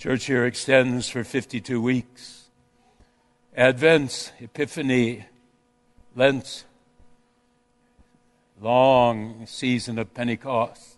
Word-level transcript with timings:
Church 0.00 0.30
year 0.30 0.46
extends 0.46 1.10
for 1.10 1.22
52 1.22 1.78
weeks. 1.78 2.44
Advent, 3.54 4.32
Epiphany, 4.40 5.26
Lent, 6.16 6.64
long 8.62 9.44
season 9.44 9.98
of 9.98 10.14
Pentecost 10.14 10.96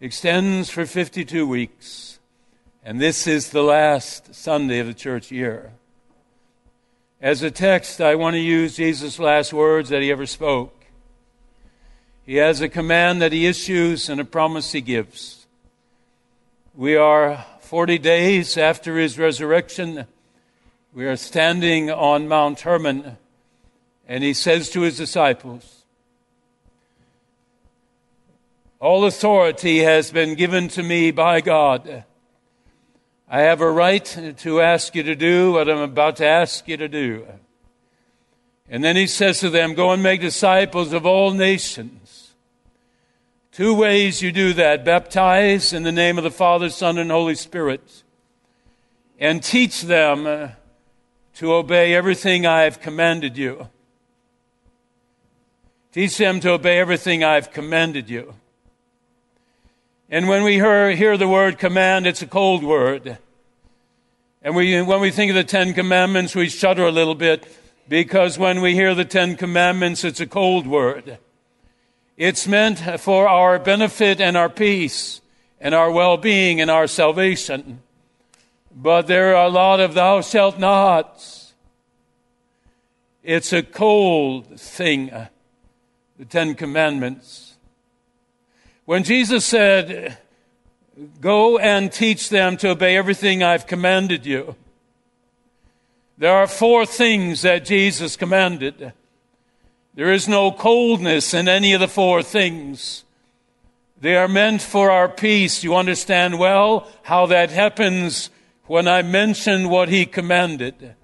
extends 0.00 0.70
for 0.70 0.86
52 0.86 1.44
weeks, 1.44 2.20
and 2.84 3.00
this 3.00 3.26
is 3.26 3.50
the 3.50 3.64
last 3.64 4.32
Sunday 4.32 4.78
of 4.78 4.86
the 4.86 4.94
church 4.94 5.32
year. 5.32 5.72
As 7.20 7.42
a 7.42 7.50
text, 7.50 8.00
I 8.00 8.14
want 8.14 8.34
to 8.34 8.40
use 8.40 8.76
Jesus' 8.76 9.18
last 9.18 9.52
words 9.52 9.88
that 9.88 10.02
he 10.02 10.12
ever 10.12 10.26
spoke. 10.26 10.86
He 12.24 12.36
has 12.36 12.60
a 12.60 12.68
command 12.68 13.20
that 13.22 13.32
he 13.32 13.44
issues 13.44 14.08
and 14.08 14.20
a 14.20 14.24
promise 14.24 14.70
he 14.70 14.80
gives. 14.80 15.46
We 16.72 16.94
are 16.94 17.44
40 17.66 17.98
days 17.98 18.56
after 18.56 18.96
his 18.96 19.18
resurrection. 19.18 20.06
We 20.94 21.04
are 21.06 21.16
standing 21.16 21.90
on 21.90 22.28
Mount 22.28 22.60
Hermon, 22.60 23.16
and 24.06 24.22
he 24.22 24.34
says 24.34 24.70
to 24.70 24.82
his 24.82 24.96
disciples, 24.96 25.84
All 28.78 29.04
authority 29.04 29.78
has 29.78 30.12
been 30.12 30.36
given 30.36 30.68
to 30.68 30.82
me 30.84 31.10
by 31.10 31.40
God. 31.40 32.04
I 33.28 33.40
have 33.40 33.60
a 33.60 33.70
right 33.70 34.36
to 34.36 34.60
ask 34.60 34.94
you 34.94 35.02
to 35.02 35.16
do 35.16 35.50
what 35.50 35.68
I'm 35.68 35.78
about 35.78 36.16
to 36.16 36.26
ask 36.26 36.68
you 36.68 36.76
to 36.76 36.86
do. 36.86 37.26
And 38.70 38.84
then 38.84 38.94
he 38.94 39.08
says 39.08 39.40
to 39.40 39.50
them, 39.50 39.74
Go 39.74 39.90
and 39.90 40.04
make 40.04 40.20
disciples 40.20 40.92
of 40.92 41.04
all 41.04 41.32
nations 41.32 42.25
Two 43.56 43.74
ways 43.74 44.20
you 44.20 44.32
do 44.32 44.52
that 44.52 44.84
baptize 44.84 45.72
in 45.72 45.82
the 45.82 45.90
name 45.90 46.18
of 46.18 46.24
the 46.24 46.30
Father, 46.30 46.68
Son, 46.68 46.98
and 46.98 47.10
Holy 47.10 47.34
Spirit, 47.34 48.02
and 49.18 49.42
teach 49.42 49.80
them 49.80 50.26
uh, 50.26 50.48
to 51.36 51.54
obey 51.54 51.94
everything 51.94 52.44
I 52.44 52.64
have 52.64 52.82
commanded 52.82 53.38
you. 53.38 53.70
Teach 55.90 56.18
them 56.18 56.38
to 56.40 56.50
obey 56.50 56.78
everything 56.78 57.24
I've 57.24 57.50
commanded 57.50 58.10
you. 58.10 58.34
And 60.10 60.28
when 60.28 60.44
we 60.44 60.56
hear, 60.56 60.90
hear 60.90 61.16
the 61.16 61.26
word 61.26 61.58
command, 61.58 62.06
it's 62.06 62.20
a 62.20 62.26
cold 62.26 62.62
word. 62.62 63.16
And 64.42 64.54
we, 64.54 64.82
when 64.82 65.00
we 65.00 65.10
think 65.10 65.30
of 65.30 65.34
the 65.34 65.44
Ten 65.44 65.72
Commandments, 65.72 66.34
we 66.34 66.50
shudder 66.50 66.84
a 66.84 66.92
little 66.92 67.14
bit 67.14 67.48
because 67.88 68.38
when 68.38 68.60
we 68.60 68.74
hear 68.74 68.94
the 68.94 69.06
Ten 69.06 69.34
Commandments, 69.34 70.04
it's 70.04 70.20
a 70.20 70.26
cold 70.26 70.66
word. 70.66 71.16
It's 72.16 72.48
meant 72.48 72.78
for 73.00 73.28
our 73.28 73.58
benefit 73.58 74.20
and 74.20 74.36
our 74.36 74.48
peace 74.48 75.20
and 75.60 75.74
our 75.74 75.90
well 75.90 76.16
being 76.16 76.60
and 76.60 76.70
our 76.70 76.86
salvation. 76.86 77.82
But 78.74 79.06
there 79.06 79.36
are 79.36 79.46
a 79.46 79.50
lot 79.50 79.80
of 79.80 79.94
thou 79.94 80.22
shalt 80.22 80.58
nots. 80.58 81.54
It's 83.22 83.52
a 83.52 83.62
cold 83.62 84.58
thing, 84.58 85.10
uh, 85.10 85.28
the 86.18 86.24
Ten 86.24 86.54
Commandments. 86.54 87.56
When 88.84 89.02
Jesus 89.02 89.44
said, 89.44 90.18
Go 91.20 91.58
and 91.58 91.92
teach 91.92 92.30
them 92.30 92.56
to 92.58 92.70
obey 92.70 92.96
everything 92.96 93.42
I've 93.42 93.66
commanded 93.66 94.24
you, 94.24 94.56
there 96.16 96.34
are 96.34 96.46
four 96.46 96.86
things 96.86 97.42
that 97.42 97.66
Jesus 97.66 98.16
commanded. 98.16 98.94
There 99.96 100.12
is 100.12 100.28
no 100.28 100.52
coldness 100.52 101.32
in 101.32 101.48
any 101.48 101.72
of 101.72 101.80
the 101.80 101.88
four 101.88 102.22
things. 102.22 103.04
They 103.98 104.14
are 104.14 104.28
meant 104.28 104.60
for 104.60 104.90
our 104.90 105.08
peace. 105.08 105.64
You 105.64 105.74
understand 105.74 106.38
well 106.38 106.86
how 107.02 107.24
that 107.26 107.50
happens 107.50 108.28
when 108.66 108.86
I 108.86 109.00
mention 109.00 109.70
what 109.70 109.88
he 109.88 110.04
commanded. 110.04 110.94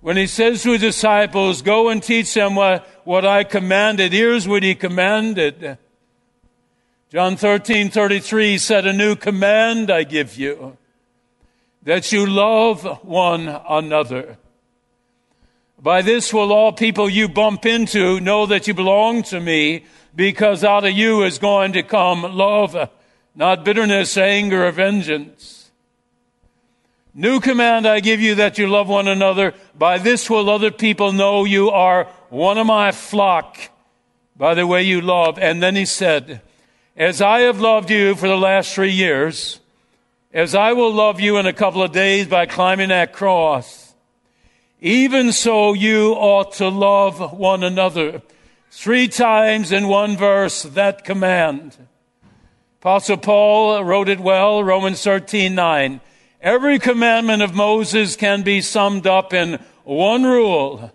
When 0.00 0.16
he 0.16 0.28
says 0.28 0.62
to 0.62 0.72
his 0.72 0.82
disciples, 0.82 1.62
Go 1.62 1.88
and 1.88 2.00
teach 2.00 2.32
them 2.32 2.54
what, 2.54 2.86
what 3.02 3.26
I 3.26 3.42
commanded, 3.42 4.12
here's 4.12 4.46
what 4.46 4.62
he 4.62 4.76
commanded. 4.76 5.76
John 7.10 7.36
13, 7.36 7.90
33 7.90 8.56
said, 8.58 8.86
A 8.86 8.92
new 8.92 9.16
command 9.16 9.90
I 9.90 10.04
give 10.04 10.36
you, 10.36 10.76
that 11.82 12.12
you 12.12 12.24
love 12.24 12.84
one 13.02 13.48
another. 13.68 14.38
By 15.80 16.02
this 16.02 16.32
will 16.32 16.52
all 16.52 16.72
people 16.72 17.08
you 17.08 17.28
bump 17.28 17.66
into 17.66 18.20
know 18.20 18.46
that 18.46 18.66
you 18.66 18.74
belong 18.74 19.22
to 19.24 19.40
me, 19.40 19.84
because 20.14 20.64
out 20.64 20.84
of 20.84 20.92
you 20.92 21.22
is 21.24 21.38
going 21.38 21.72
to 21.72 21.82
come 21.82 22.22
love, 22.22 22.90
not 23.34 23.64
bitterness, 23.64 24.16
anger, 24.16 24.66
or 24.66 24.70
vengeance. 24.70 25.70
New 27.16 27.38
command 27.38 27.86
I 27.86 28.00
give 28.00 28.20
you 28.20 28.36
that 28.36 28.58
you 28.58 28.66
love 28.66 28.88
one 28.88 29.06
another. 29.06 29.54
By 29.78 29.98
this 29.98 30.28
will 30.28 30.50
other 30.50 30.72
people 30.72 31.12
know 31.12 31.44
you 31.44 31.70
are 31.70 32.08
one 32.28 32.58
of 32.58 32.66
my 32.66 32.90
flock, 32.90 33.56
by 34.36 34.54
the 34.54 34.66
way 34.66 34.82
you 34.82 35.00
love. 35.00 35.38
And 35.38 35.62
then 35.62 35.76
he 35.76 35.84
said, 35.84 36.40
As 36.96 37.22
I 37.22 37.40
have 37.40 37.60
loved 37.60 37.90
you 37.90 38.16
for 38.16 38.26
the 38.26 38.36
last 38.36 38.74
three 38.74 38.90
years, 38.90 39.60
as 40.32 40.56
I 40.56 40.72
will 40.72 40.92
love 40.92 41.20
you 41.20 41.36
in 41.36 41.46
a 41.46 41.52
couple 41.52 41.82
of 41.82 41.92
days 41.92 42.26
by 42.26 42.46
climbing 42.46 42.88
that 42.88 43.12
cross, 43.12 43.83
even 44.84 45.32
so, 45.32 45.72
you 45.72 46.12
ought 46.12 46.52
to 46.52 46.68
love 46.68 47.32
one 47.32 47.62
another. 47.62 48.20
Three 48.70 49.08
times 49.08 49.72
in 49.72 49.88
one 49.88 50.14
verse, 50.14 50.62
that 50.62 51.06
command. 51.06 51.74
Apostle 52.82 53.16
Paul 53.16 53.82
wrote 53.82 54.10
it 54.10 54.20
well, 54.20 54.62
Romans 54.62 55.02
13, 55.02 55.54
9. 55.54 56.02
Every 56.42 56.78
commandment 56.78 57.40
of 57.40 57.54
Moses 57.54 58.14
can 58.14 58.42
be 58.42 58.60
summed 58.60 59.06
up 59.06 59.32
in 59.32 59.58
one 59.84 60.24
rule. 60.24 60.92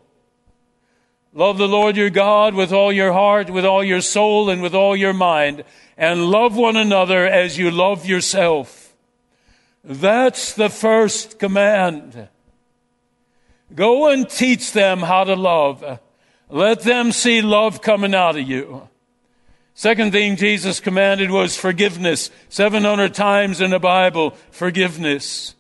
Love 1.34 1.58
the 1.58 1.68
Lord 1.68 1.98
your 1.98 2.12
God 2.12 2.54
with 2.54 2.72
all 2.72 2.94
your 2.94 3.12
heart, 3.12 3.50
with 3.50 3.66
all 3.66 3.84
your 3.84 4.02
soul, 4.02 4.52
and 4.52 4.62
with 4.62 4.76
all 4.76 4.96
your 4.96 5.14
mind, 5.14 5.64
and 5.98 6.30
love 6.30 6.56
one 6.56 6.78
another 6.78 7.26
as 7.26 7.58
you 7.58 7.72
love 7.72 8.06
yourself. 8.06 8.96
That's 9.84 10.54
the 10.54 10.70
first 10.70 11.40
command. 11.40 12.30
Go 13.74 14.10
and 14.10 14.30
teach 14.30 14.72
them 14.74 15.00
how 15.00 15.24
to 15.24 15.36
love. 15.36 16.00
Let 16.50 16.82
them 16.82 17.12
see 17.12 17.42
love 17.42 17.82
coming 17.82 18.16
out 18.16 18.36
of 18.36 18.48
you. 18.48 18.88
Second 19.76 20.12
thing 20.12 20.36
Jesus 20.36 20.80
commanded 20.80 21.32
was 21.32 21.56
forgiveness. 21.56 22.32
700 22.50 23.14
times 23.14 23.62
in 23.62 23.72
the 23.72 23.80
Bible, 23.80 24.32
forgiveness. 24.52 25.56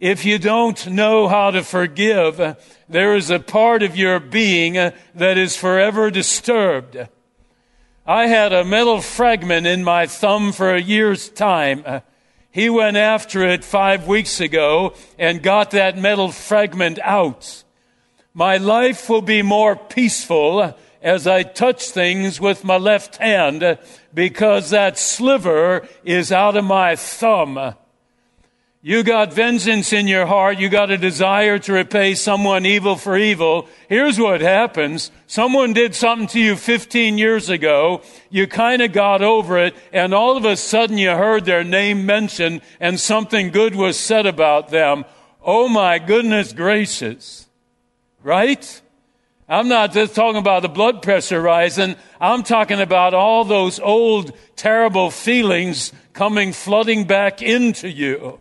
If 0.00 0.24
you 0.24 0.38
don't 0.38 0.86
know 0.86 1.28
how 1.28 1.50
to 1.50 1.62
forgive, 1.62 2.56
there 2.88 3.14
is 3.14 3.30
a 3.30 3.38
part 3.38 3.82
of 3.82 3.96
your 3.96 4.18
being 4.18 4.72
that 4.72 5.38
is 5.38 5.56
forever 5.56 6.10
disturbed. 6.10 7.06
I 8.06 8.26
had 8.26 8.52
a 8.52 8.64
metal 8.64 9.02
fragment 9.02 9.66
in 9.66 9.84
my 9.84 10.06
thumb 10.06 10.52
for 10.52 10.74
a 10.74 10.80
year's 10.80 11.28
time. 11.28 11.84
He 12.50 12.68
went 12.68 12.96
after 12.96 13.46
it 13.46 13.62
five 13.62 14.08
weeks 14.08 14.40
ago 14.40 14.94
and 15.18 15.42
got 15.42 15.70
that 15.70 15.96
metal 15.96 16.32
fragment 16.32 16.98
out. 17.00 17.62
My 18.34 18.56
life 18.56 19.08
will 19.08 19.22
be 19.22 19.42
more 19.42 19.76
peaceful 19.76 20.76
as 21.00 21.26
I 21.26 21.44
touch 21.44 21.90
things 21.90 22.40
with 22.40 22.64
my 22.64 22.76
left 22.76 23.16
hand 23.16 23.78
because 24.12 24.70
that 24.70 24.98
sliver 24.98 25.86
is 26.04 26.32
out 26.32 26.56
of 26.56 26.64
my 26.64 26.96
thumb. 26.96 27.74
You 28.82 29.02
got 29.02 29.34
vengeance 29.34 29.92
in 29.92 30.08
your 30.08 30.24
heart. 30.24 30.58
You 30.58 30.70
got 30.70 30.90
a 30.90 30.96
desire 30.96 31.58
to 31.58 31.72
repay 31.74 32.14
someone 32.14 32.64
evil 32.64 32.96
for 32.96 33.14
evil. 33.14 33.68
Here's 33.90 34.18
what 34.18 34.40
happens. 34.40 35.10
Someone 35.26 35.74
did 35.74 35.94
something 35.94 36.28
to 36.28 36.40
you 36.40 36.56
15 36.56 37.18
years 37.18 37.50
ago. 37.50 38.00
You 38.30 38.46
kind 38.46 38.80
of 38.80 38.94
got 38.94 39.20
over 39.20 39.58
it 39.58 39.76
and 39.92 40.14
all 40.14 40.38
of 40.38 40.46
a 40.46 40.56
sudden 40.56 40.96
you 40.96 41.10
heard 41.10 41.44
their 41.44 41.62
name 41.62 42.06
mentioned 42.06 42.62
and 42.80 42.98
something 42.98 43.50
good 43.50 43.74
was 43.74 43.98
said 43.98 44.24
about 44.24 44.70
them. 44.70 45.04
Oh 45.42 45.68
my 45.68 45.98
goodness 45.98 46.54
gracious. 46.54 47.48
Right? 48.22 48.80
I'm 49.46 49.68
not 49.68 49.92
just 49.92 50.14
talking 50.14 50.40
about 50.40 50.62
the 50.62 50.68
blood 50.70 51.02
pressure 51.02 51.42
rising. 51.42 51.96
I'm 52.18 52.44
talking 52.44 52.80
about 52.80 53.12
all 53.12 53.44
those 53.44 53.78
old 53.78 54.32
terrible 54.56 55.10
feelings 55.10 55.92
coming 56.14 56.54
flooding 56.54 57.04
back 57.04 57.42
into 57.42 57.90
you. 57.90 58.38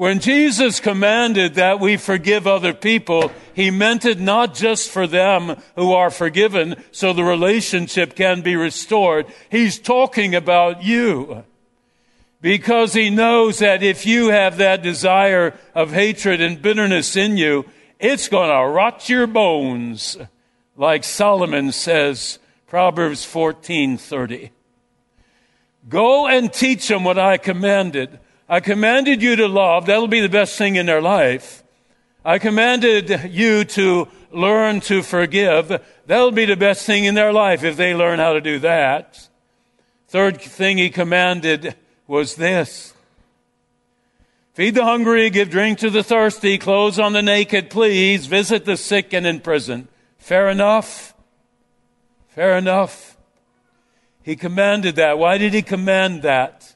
When 0.00 0.20
Jesus 0.20 0.80
commanded 0.80 1.56
that 1.56 1.78
we 1.78 1.98
forgive 1.98 2.46
other 2.46 2.72
people, 2.72 3.30
he 3.52 3.70
meant 3.70 4.06
it 4.06 4.18
not 4.18 4.54
just 4.54 4.88
for 4.88 5.06
them 5.06 5.60
who 5.76 5.92
are 5.92 6.08
forgiven 6.08 6.82
so 6.90 7.12
the 7.12 7.22
relationship 7.22 8.16
can 8.16 8.40
be 8.40 8.56
restored. 8.56 9.26
He's 9.50 9.78
talking 9.78 10.34
about 10.34 10.82
you. 10.82 11.44
Because 12.40 12.94
he 12.94 13.10
knows 13.10 13.58
that 13.58 13.82
if 13.82 14.06
you 14.06 14.30
have 14.30 14.56
that 14.56 14.82
desire 14.82 15.52
of 15.74 15.92
hatred 15.92 16.40
and 16.40 16.62
bitterness 16.62 17.14
in 17.14 17.36
you, 17.36 17.66
it's 17.98 18.28
going 18.28 18.48
to 18.48 18.72
rot 18.72 19.06
your 19.10 19.26
bones, 19.26 20.16
like 20.78 21.04
Solomon 21.04 21.72
says, 21.72 22.38
Proverbs 22.66 23.26
14:30. 23.26 24.48
Go 25.90 26.26
and 26.26 26.50
teach 26.50 26.88
them 26.88 27.04
what 27.04 27.18
I 27.18 27.36
commanded. 27.36 28.18
I 28.50 28.58
commanded 28.58 29.22
you 29.22 29.36
to 29.36 29.46
love. 29.46 29.86
That'll 29.86 30.08
be 30.08 30.18
the 30.18 30.28
best 30.28 30.58
thing 30.58 30.74
in 30.74 30.84
their 30.84 31.00
life. 31.00 31.62
I 32.24 32.40
commanded 32.40 33.30
you 33.30 33.62
to 33.64 34.08
learn 34.32 34.80
to 34.82 35.02
forgive. 35.02 35.80
That'll 36.06 36.32
be 36.32 36.46
the 36.46 36.56
best 36.56 36.84
thing 36.84 37.04
in 37.04 37.14
their 37.14 37.32
life 37.32 37.62
if 37.62 37.76
they 37.76 37.94
learn 37.94 38.18
how 38.18 38.32
to 38.32 38.40
do 38.40 38.58
that. 38.58 39.28
Third 40.08 40.40
thing 40.40 40.78
he 40.78 40.90
commanded 40.90 41.76
was 42.08 42.34
this. 42.34 42.92
Feed 44.54 44.74
the 44.74 44.82
hungry, 44.82 45.30
give 45.30 45.48
drink 45.48 45.78
to 45.78 45.88
the 45.88 46.02
thirsty, 46.02 46.58
clothes 46.58 46.98
on 46.98 47.12
the 47.12 47.22
naked, 47.22 47.70
please, 47.70 48.26
visit 48.26 48.64
the 48.64 48.76
sick 48.76 49.12
and 49.12 49.28
in 49.28 49.38
prison. 49.38 49.86
Fair 50.18 50.48
enough? 50.48 51.14
Fair 52.26 52.58
enough. 52.58 53.16
He 54.24 54.34
commanded 54.34 54.96
that. 54.96 55.18
Why 55.18 55.38
did 55.38 55.54
he 55.54 55.62
command 55.62 56.22
that? 56.22 56.74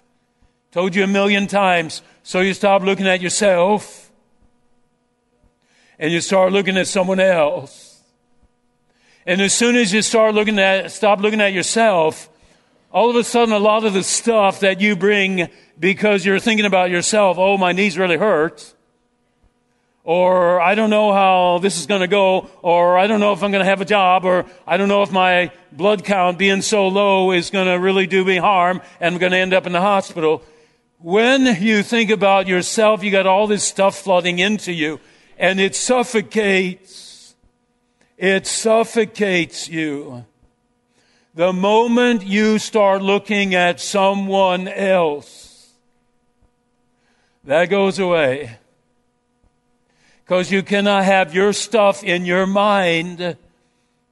Told 0.74 0.96
you 0.96 1.04
a 1.04 1.06
million 1.06 1.46
times. 1.46 2.02
So 2.24 2.40
you 2.40 2.52
stop 2.52 2.82
looking 2.82 3.06
at 3.06 3.20
yourself 3.20 4.10
and 6.00 6.12
you 6.12 6.20
start 6.20 6.52
looking 6.52 6.76
at 6.76 6.88
someone 6.88 7.20
else. 7.20 8.02
And 9.24 9.40
as 9.40 9.52
soon 9.52 9.76
as 9.76 9.92
you 9.92 10.02
start 10.02 10.34
looking 10.34 10.58
at, 10.58 10.90
stop 10.90 11.20
looking 11.20 11.40
at 11.40 11.52
yourself, 11.52 12.28
all 12.90 13.08
of 13.08 13.14
a 13.14 13.22
sudden 13.22 13.54
a 13.54 13.58
lot 13.60 13.84
of 13.84 13.92
the 13.92 14.02
stuff 14.02 14.58
that 14.60 14.80
you 14.80 14.96
bring 14.96 15.48
because 15.78 16.26
you're 16.26 16.40
thinking 16.40 16.66
about 16.66 16.90
yourself, 16.90 17.38
oh, 17.38 17.56
my 17.56 17.70
knees 17.70 17.96
really 17.96 18.16
hurt, 18.16 18.74
or 20.02 20.60
I 20.60 20.74
don't 20.74 20.90
know 20.90 21.12
how 21.12 21.60
this 21.62 21.78
is 21.78 21.86
going 21.86 22.00
to 22.00 22.08
go, 22.08 22.50
or 22.62 22.98
I 22.98 23.06
don't 23.06 23.20
know 23.20 23.32
if 23.32 23.44
I'm 23.44 23.52
going 23.52 23.62
to 23.62 23.70
have 23.70 23.80
a 23.80 23.84
job, 23.84 24.24
or 24.24 24.44
I 24.66 24.76
don't 24.76 24.88
know 24.88 25.04
if 25.04 25.12
my 25.12 25.52
blood 25.70 26.04
count 26.04 26.36
being 26.36 26.62
so 26.62 26.88
low 26.88 27.30
is 27.30 27.50
going 27.50 27.68
to 27.68 27.74
really 27.74 28.08
do 28.08 28.24
me 28.24 28.38
harm 28.38 28.82
and 28.98 29.14
I'm 29.14 29.20
going 29.20 29.30
to 29.30 29.38
end 29.38 29.54
up 29.54 29.68
in 29.68 29.72
the 29.72 29.80
hospital. 29.80 30.42
When 31.04 31.44
you 31.60 31.82
think 31.82 32.08
about 32.08 32.48
yourself, 32.48 33.04
you 33.04 33.10
got 33.10 33.26
all 33.26 33.46
this 33.46 33.62
stuff 33.62 33.94
flooding 33.94 34.38
into 34.38 34.72
you, 34.72 35.00
and 35.36 35.60
it 35.60 35.76
suffocates. 35.76 37.34
It 38.16 38.46
suffocates 38.46 39.68
you. 39.68 40.24
The 41.34 41.52
moment 41.52 42.24
you 42.24 42.58
start 42.58 43.02
looking 43.02 43.54
at 43.54 43.80
someone 43.80 44.66
else, 44.66 45.74
that 47.44 47.66
goes 47.66 47.98
away. 47.98 48.56
Because 50.24 50.50
you 50.50 50.62
cannot 50.62 51.04
have 51.04 51.34
your 51.34 51.52
stuff 51.52 52.02
in 52.02 52.24
your 52.24 52.46
mind 52.46 53.36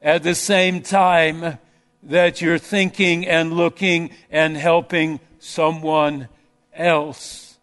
at 0.02 0.22
the 0.22 0.34
same 0.34 0.82
time 0.82 1.56
that 2.02 2.42
you're 2.42 2.58
thinking 2.58 3.26
and 3.26 3.54
looking 3.54 4.10
and 4.30 4.58
helping 4.58 5.20
someone 5.38 6.28
else. 6.74 7.58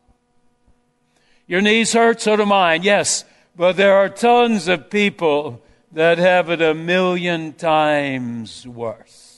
Your 1.48 1.62
knees 1.62 1.94
hurt, 1.94 2.22
so 2.22 2.36
do 2.36 2.46
mine, 2.46 2.84
yes, 2.84 3.26
but 3.56 3.76
there 3.76 3.96
are 3.96 4.10
tons 4.10 4.68
of 4.68 4.90
people 4.90 5.62
that 5.92 6.18
have 6.18 6.50
it 6.50 6.62
a 6.62 6.74
million 6.74 7.54
times 7.54 8.68
worse. 8.68 9.30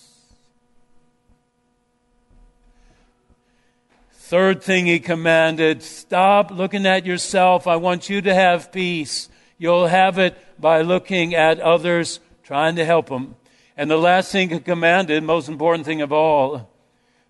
Third 4.11 4.63
thing 4.63 4.85
he 4.85 4.99
commanded 4.99 5.83
stop 5.83 6.51
looking 6.51 6.85
at 6.85 7.05
yourself. 7.05 7.67
I 7.67 7.75
want 7.75 8.09
you 8.09 8.21
to 8.21 8.33
have 8.33 8.71
peace. 8.71 9.27
You'll 9.57 9.87
have 9.87 10.17
it 10.17 10.37
by 10.59 10.81
looking 10.81 11.35
at 11.35 11.59
others, 11.59 12.19
trying 12.43 12.77
to 12.77 12.85
help 12.85 13.09
them. 13.09 13.35
And 13.75 13.91
the 13.91 13.97
last 13.97 14.31
thing 14.31 14.49
he 14.49 14.59
commanded, 14.59 15.23
most 15.23 15.49
important 15.49 15.85
thing 15.85 16.01
of 16.01 16.11
all, 16.13 16.70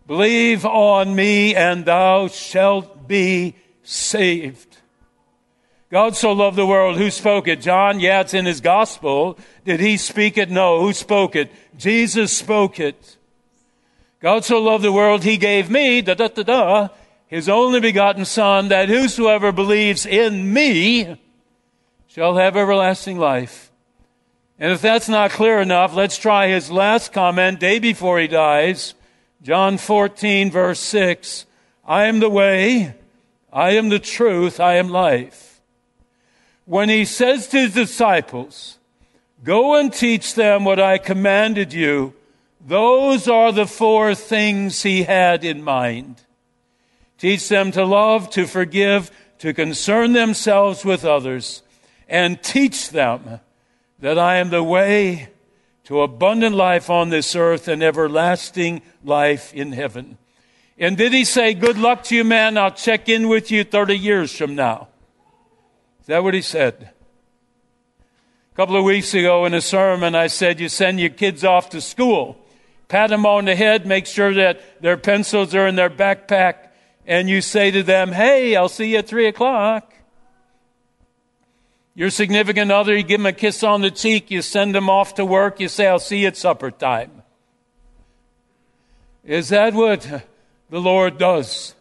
believe 0.08 0.66
on 0.66 1.16
me 1.16 1.56
and 1.56 1.86
thou 1.86 2.28
shalt 2.28 3.08
be 3.08 3.56
saved. 3.84 4.78
God 5.90 6.16
so 6.16 6.32
loved 6.32 6.56
the 6.56 6.66
world. 6.66 6.98
Who 6.98 7.12
spoke 7.12 7.48
it? 7.48 7.62
John? 7.62 8.00
Yeah, 8.00 8.22
it's 8.22 8.34
in 8.34 8.46
his 8.46 8.62
gospel. 8.62 9.38
Did 9.66 9.80
he 9.82 9.98
speak 9.98 10.38
it? 10.38 10.50
No. 10.50 10.80
Who 10.80 10.94
spoke 10.94 11.36
it? 11.36 11.52
Jesus 11.78 12.36
spoke 12.36 12.80
it. 12.80 13.18
God 14.22 14.46
so 14.46 14.62
loved 14.62 14.84
the 14.84 14.92
world, 14.92 15.24
he 15.24 15.36
gave 15.36 15.70
me, 15.72 16.02
da 16.02 16.14
da 16.14 16.28
da 16.28 16.44
da, 16.44 16.90
his 17.26 17.50
only 17.50 17.80
begotten 17.80 18.24
Son, 18.24 18.68
that 18.68 18.88
whosoever 18.88 19.52
believes 19.52 20.06
in 20.06 20.54
me 20.54 21.18
shall 22.06 22.36
have 22.36 22.56
everlasting 22.56 23.18
life. 23.18 23.72
And 24.60 24.72
if 24.72 24.80
that's 24.80 25.10
not 25.10 25.32
clear 25.32 25.60
enough, 25.60 25.96
let's 25.96 26.18
try 26.18 26.50
his 26.50 26.70
last 26.70 27.12
comment, 27.12 27.60
day 27.60 27.80
before 27.80 28.20
he 28.20 28.28
dies. 28.28 28.94
John 29.44 29.80
14, 29.80 30.52
verse 30.52 30.80
6. 30.80 31.46
I 31.86 32.06
am 32.06 32.20
the 32.20 32.30
way, 32.30 32.94
I 33.52 33.72
am 33.72 33.90
the 33.90 34.00
truth, 34.00 34.60
I 34.60 34.76
am 34.76 34.90
life. 34.90 35.62
When 36.66 36.90
he 36.90 37.06
says 37.06 37.48
to 37.48 37.58
his 37.58 37.74
disciples, 37.74 38.78
Go 39.44 39.76
and 39.76 39.92
teach 39.92 40.36
them 40.36 40.64
what 40.64 40.80
I 40.80 41.00
commanded 41.00 41.74
you, 41.74 42.14
those 42.66 43.28
are 43.28 43.52
the 43.52 43.66
four 43.66 44.14
things 44.14 44.84
he 44.84 45.04
had 45.04 45.44
in 45.44 45.64
mind. 45.64 46.22
Teach 47.18 47.50
them 47.50 47.72
to 47.72 47.84
love, 47.84 48.30
to 48.32 48.46
forgive, 48.46 49.10
to 49.40 49.54
concern 49.54 50.14
themselves 50.14 50.86
with 50.86 51.04
others, 51.04 51.64
and 52.08 52.44
teach 52.44 52.92
them 52.92 53.40
that 54.00 54.20
I 54.20 54.36
am 54.36 54.52
the 54.52 54.64
way 54.64 55.30
to 55.86 56.02
abundant 56.02 56.56
life 56.56 56.90
on 56.90 57.10
this 57.10 57.36
earth 57.36 57.68
and 57.68 57.82
everlasting 57.82 58.82
life 59.04 59.54
in 59.54 59.72
heaven. 59.72 60.18
And 60.78 60.98
did 60.98 61.14
he 61.14 61.26
say, 61.26 61.54
Good 61.54 61.78
luck 61.78 62.04
to 62.06 62.16
you, 62.16 62.24
man? 62.24 62.58
I'll 62.58 62.72
check 62.72 63.10
in 63.10 63.28
with 63.28 63.52
you 63.52 63.64
30 63.64 63.98
years 63.98 64.36
from 64.36 64.56
now? 64.56 64.88
Is 66.02 66.08
that 66.08 66.24
what 66.24 66.34
he 66.34 66.42
said? 66.42 66.92
A 68.52 68.56
couple 68.56 68.76
of 68.76 68.84
weeks 68.84 69.14
ago 69.14 69.46
in 69.46 69.54
a 69.54 69.62
sermon, 69.62 70.16
I 70.16 70.28
said, 70.28 70.60
You 70.60 70.70
send 70.70 71.00
your 71.00 71.10
kids 71.10 71.44
off 71.44 71.70
to 71.70 71.82
school 71.82 72.42
pat 72.92 73.10
them 73.10 73.26
on 73.26 73.46
the 73.46 73.56
head, 73.56 73.86
make 73.86 74.06
sure 74.06 74.34
that 74.34 74.82
their 74.82 74.98
pencils 74.98 75.56
are 75.56 75.66
in 75.66 75.76
their 75.76 75.90
backpack, 75.90 76.56
and 77.08 77.30
you 77.30 77.40
say 77.40 77.72
to 77.72 77.82
them, 77.82 78.12
Hey, 78.12 78.54
I'll 78.54 78.68
see 78.68 78.92
you 78.92 78.98
at 78.98 79.08
three 79.08 79.28
o'clock. 79.28 79.94
Your 81.94 82.10
significant 82.10 82.72
other, 82.72 82.96
you 82.96 83.04
give 83.04 83.20
them 83.20 83.26
a 83.26 83.34
kiss 83.34 83.64
on 83.64 83.82
the 83.82 83.92
cheek, 83.92 84.32
you 84.32 84.42
send 84.42 84.74
them 84.74 84.90
off 84.90 85.16
to 85.16 85.26
work, 85.26 85.60
you 85.60 85.68
say, 85.68 85.88
I'll 85.88 86.00
see 86.00 86.20
you 86.20 86.28
at 86.28 86.38
supper 86.38 86.72
time. 86.72 87.24
Is 89.24 89.50
that 89.50 89.74
what 89.74 90.24
the 90.70 90.80
Lord 90.80 91.18
does? 91.18 91.76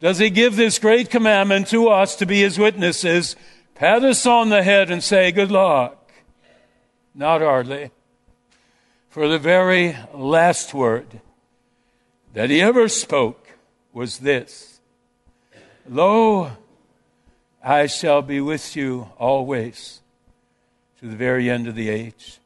Does 0.00 0.18
He 0.18 0.30
give 0.30 0.56
this 0.56 0.78
great 0.78 1.10
commandment 1.10 1.66
to 1.68 1.88
us 1.88 2.14
to 2.16 2.26
be 2.26 2.42
His 2.42 2.58
witnesses, 2.58 3.34
pat 3.74 4.04
us 4.04 4.24
on 4.24 4.48
the 4.48 4.62
head 4.62 4.90
and 4.90 5.02
say, 5.02 5.32
Good 5.32 5.50
luck? 5.50 6.12
Not 7.14 7.40
hardly 7.40 7.90
for 9.08 9.26
the 9.26 9.38
very 9.38 9.96
last 10.14 10.72
word 10.72 11.20
that 12.34 12.50
he 12.50 12.60
ever 12.60 12.88
spoke 12.88 13.48
was 13.92 14.18
this 14.18 14.80
Lo, 15.88 16.52
I 17.62 17.86
shall 17.86 18.22
be 18.22 18.40
with 18.40 18.76
you 18.76 19.10
always 19.18 20.00
to 21.00 21.06
the 21.06 21.16
very 21.16 21.50
end 21.50 21.66
of 21.66 21.74
the 21.74 21.88
age. 21.88 22.38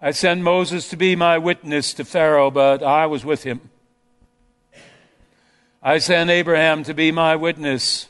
I 0.00 0.10
sent 0.10 0.40
Moses 0.40 0.88
to 0.88 0.96
be 0.96 1.14
my 1.14 1.38
witness 1.38 1.94
to 1.94 2.04
Pharaoh, 2.04 2.50
but 2.50 2.82
I 2.82 3.06
was 3.06 3.24
with 3.24 3.44
him. 3.44 3.70
I 5.82 5.98
sent 5.98 6.30
Abraham 6.30 6.82
to 6.84 6.94
be 6.94 7.12
my 7.12 7.36
witness 7.36 8.08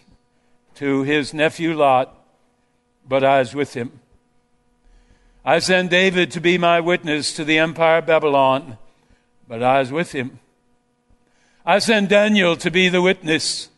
to 0.77 1.03
his 1.03 1.35
nephew 1.35 1.75
Lot, 1.75 2.15
but 3.07 3.25
I 3.25 3.41
was 3.41 3.55
with 3.55 3.75
him. 3.75 4.01
I 5.45 5.59
sent 5.59 5.91
David 5.91 6.31
to 6.33 6.41
be 6.41 6.57
my 6.57 6.81
witness 6.81 7.35
to 7.35 7.45
the 7.45 7.59
empire 7.59 7.99
of 7.99 8.07
Babylon, 8.07 8.79
but 9.49 9.63
I 9.63 9.81
was 9.81 9.91
with 9.91 10.13
him. 10.13 10.39
I 11.67 11.79
sent 11.79 12.09
Daniel 12.09 12.57
to 12.57 12.71
be 12.71 12.89
the 12.89 13.03
witness, 13.03 13.69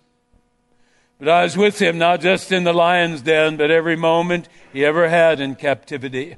but 1.25 1.33
I 1.33 1.43
was 1.45 1.57
with 1.57 1.81
him 1.81 1.99
not 1.99 2.21
just 2.21 2.53
in 2.53 2.65
the 2.65 2.73
lion's 2.73 3.23
den, 3.23 3.57
but 3.57 3.71
every 3.71 3.97
moment 3.97 4.49
he 4.73 4.85
ever 4.85 5.09
had 5.09 5.41
in 5.41 5.55
captivity. 5.55 6.37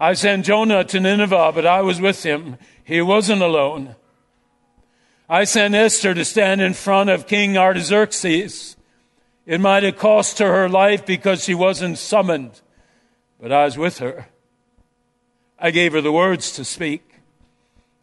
I 0.00 0.14
sent 0.14 0.46
Jonah 0.46 0.84
to 0.84 1.00
Nineveh, 1.00 1.52
but 1.54 1.66
I 1.66 1.82
was 1.82 2.00
with 2.00 2.22
him. 2.22 2.56
He 2.82 3.02
wasn't 3.02 3.42
alone. 3.42 3.96
I 5.28 5.44
sent 5.44 5.74
Esther 5.74 6.14
to 6.14 6.24
stand 6.24 6.60
in 6.60 6.72
front 6.72 7.10
of 7.10 7.26
King 7.26 7.58
Artaxerxes. 7.58 8.76
It 9.44 9.60
might 9.60 9.82
have 9.82 9.98
cost 9.98 10.38
her 10.38 10.52
her 10.52 10.68
life 10.68 11.04
because 11.04 11.44
she 11.44 11.54
wasn't 11.54 11.98
summoned 11.98 12.60
but 13.40 13.52
I 13.52 13.64
was 13.64 13.78
with 13.78 13.98
her. 13.98 14.28
I 15.58 15.70
gave 15.70 15.92
her 15.92 16.00
the 16.00 16.12
words 16.12 16.52
to 16.52 16.64
speak. 16.64 17.07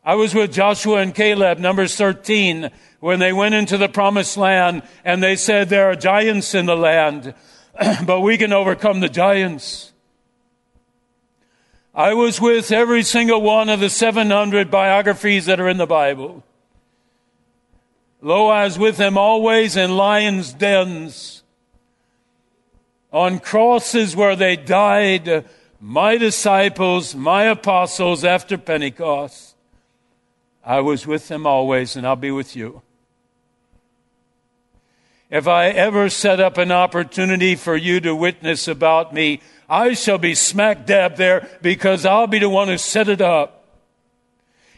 I 0.08 0.14
was 0.14 0.36
with 0.36 0.54
Joshua 0.54 0.98
and 0.98 1.16
Caleb, 1.16 1.58
Numbers 1.58 1.96
13, 1.96 2.70
when 3.00 3.18
they 3.18 3.34
went 3.34 3.56
into 3.56 3.76
the 3.76 3.90
promised 3.90 4.38
land 4.38 4.84
and 5.04 5.24
they 5.24 5.36
said, 5.36 5.68
There 5.68 5.90
are 5.90 5.96
giants 5.96 6.54
in 6.54 6.68
the 6.68 6.78
land, 6.78 7.34
but 8.06 8.22
we 8.22 8.38
can 8.38 8.54
overcome 8.54 9.00
the 9.00 9.10
giants. 9.10 9.94
I 11.96 12.14
was 12.14 12.40
with 12.40 12.72
every 12.72 13.02
single 13.02 13.42
one 13.42 13.68
of 13.68 13.80
the 13.80 13.90
700 13.90 14.70
biographies 14.70 15.48
that 15.48 15.60
are 15.60 15.70
in 15.70 15.78
the 15.78 15.88
Bible. 15.88 16.44
Lo, 18.22 18.48
I 18.48 18.66
was 18.66 18.78
with 18.78 18.98
them 18.98 19.18
always 19.18 19.76
in 19.76 19.98
lions' 19.98 20.54
dens, 20.54 21.42
on 23.12 23.40
crosses 23.40 24.16
where 24.16 24.36
they 24.36 24.56
died, 24.56 25.46
my 25.80 26.18
disciples, 26.18 27.16
my 27.16 27.46
apostles 27.46 28.24
after 28.24 28.58
Pentecost. 28.58 29.55
I 30.66 30.82
was 30.82 31.06
with 31.06 31.28
them 31.28 31.46
always, 31.46 31.96
and 31.96 32.08
I'll 32.08 32.16
be 32.16 32.32
with 32.32 32.56
you. 32.56 32.82
If 35.30 35.48
I 35.48 35.68
ever 35.68 36.10
set 36.10 36.40
up 36.40 36.58
an 36.58 36.72
opportunity 36.72 37.56
for 37.56 37.76
you 37.76 38.00
to 38.02 38.16
witness 38.16 38.68
about 38.68 39.14
me, 39.14 39.42
I 39.70 39.94
shall 39.94 40.18
be 40.18 40.36
smack 40.36 40.86
dab 40.86 41.18
there 41.18 41.48
because 41.62 42.06
I'll 42.06 42.28
be 42.28 42.40
the 42.40 42.50
one 42.50 42.68
who 42.68 42.78
set 42.78 43.10
it 43.10 43.22
up. 43.22 43.66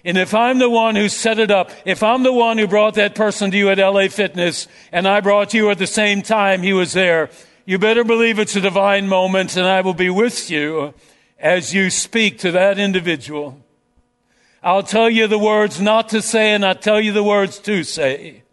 And 0.05 0.17
if 0.17 0.33
I'm 0.33 0.59
the 0.59 0.69
one 0.69 0.95
who 0.95 1.09
set 1.09 1.37
it 1.37 1.51
up, 1.51 1.71
if 1.83 2.01
I'm 2.01 2.23
the 2.23 2.31
one 2.31 2.57
who 2.57 2.67
brought 2.67 2.93
that 2.93 3.13
person 3.13 3.51
to 3.51 3.57
you 3.57 3.69
at 3.69 3.77
LA 3.77 4.07
Fitness 4.07 4.67
and 4.91 5.07
I 5.07 5.19
brought 5.19 5.53
you 5.53 5.69
at 5.69 5.79
the 5.79 5.87
same 5.87 6.21
time 6.21 6.61
he 6.61 6.71
was 6.71 6.93
there, 6.93 7.29
you 7.65 7.77
better 7.77 8.05
believe 8.05 8.39
it's 8.39 8.55
a 8.55 8.61
divine 8.61 9.09
moment 9.09 9.57
and 9.57 9.65
I 9.65 9.81
will 9.81 9.93
be 9.93 10.09
with 10.09 10.49
you 10.49 10.93
as 11.37 11.73
you 11.73 11.89
speak 11.89 12.39
to 12.39 12.51
that 12.51 12.79
individual. 12.79 13.61
I'll 14.67 14.83
tell 14.83 15.09
you 15.09 15.27
the 15.27 15.39
words 15.39 15.79
not 15.79 16.09
to 16.09 16.21
say 16.21 16.51
and 16.51 16.65
I'll 16.65 16.75
tell 16.75 16.99
you 16.99 17.13
the 17.13 17.23
words 17.23 17.57
to 17.59 17.85
say. 17.85 18.43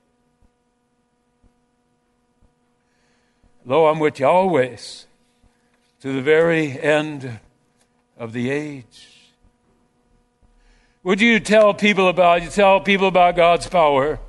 Lo, 3.66 3.88
I'm 3.88 3.98
with 3.98 4.20
you 4.20 4.26
always 4.26 5.06
to 6.02 6.12
the 6.12 6.22
very 6.22 6.80
end 6.80 7.40
of 8.16 8.32
the 8.32 8.48
age. 8.48 9.08
Would 11.02 11.20
you 11.20 11.40
tell 11.40 11.74
people 11.74 12.06
about, 12.06 12.44
you 12.44 12.48
tell 12.48 12.80
people 12.80 13.08
about 13.08 13.34
God's 13.34 13.66
power? 13.66 14.20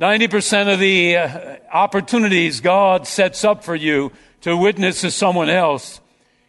90% 0.00 0.72
of 0.72 0.80
the 0.80 1.16
uh, 1.16 1.56
opportunities 1.72 2.60
God 2.60 3.06
sets 3.06 3.44
up 3.44 3.62
for 3.62 3.76
you 3.76 4.10
to 4.40 4.56
witness 4.56 5.02
to 5.02 5.12
someone 5.12 5.48
else, 5.48 6.00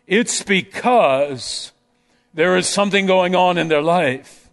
it's 0.08 0.42
because 0.42 1.72
there 2.38 2.56
is 2.56 2.70
something 2.70 3.08
going 3.08 3.36
on 3.36 3.58
in 3.58 3.68
their 3.68 3.82
life. 3.82 4.48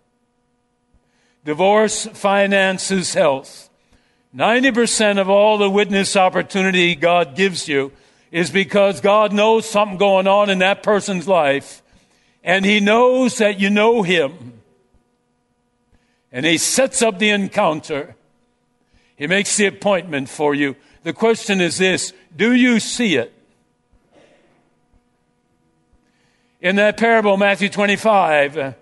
Divorce, 1.45 2.07
finances, 2.07 3.13
health. 3.13 3.69
90% 4.35 5.21
of 5.21 5.29
all 5.29 5.59
the 5.59 5.69
witness 5.69 6.17
opportunity 6.17 6.95
God 6.95 7.37
gives 7.37 7.69
you 7.69 7.93
is 8.33 8.51
because 8.51 9.03
God 9.03 9.35
knows 9.35 9.69
something 9.69 9.99
going 9.99 10.27
on 10.27 10.49
in 10.49 10.61
that 10.61 10.83
person's 10.83 11.29
life 11.29 11.83
and 12.43 12.65
he 12.65 12.81
knows 12.81 13.37
that 13.37 13.61
you 13.61 13.69
know 13.69 14.01
him. 14.01 14.63
And 16.33 16.47
he 16.47 16.57
sets 16.57 17.03
up 17.03 17.19
the 17.19 17.29
encounter. 17.29 18.17
He 19.15 19.27
makes 19.27 19.59
the 19.59 19.67
appointment 19.67 20.31
for 20.31 20.55
you. 20.55 20.75
The 21.03 21.13
question 21.13 21.61
is 21.61 21.77
this 21.77 22.15
do 22.35 22.55
you 22.55 22.81
see 22.81 23.17
it? 23.17 23.34
In 26.65 26.77
that 26.77 26.97
parable, 26.97 27.37
Matthew 27.37 27.69
25, 27.69 28.75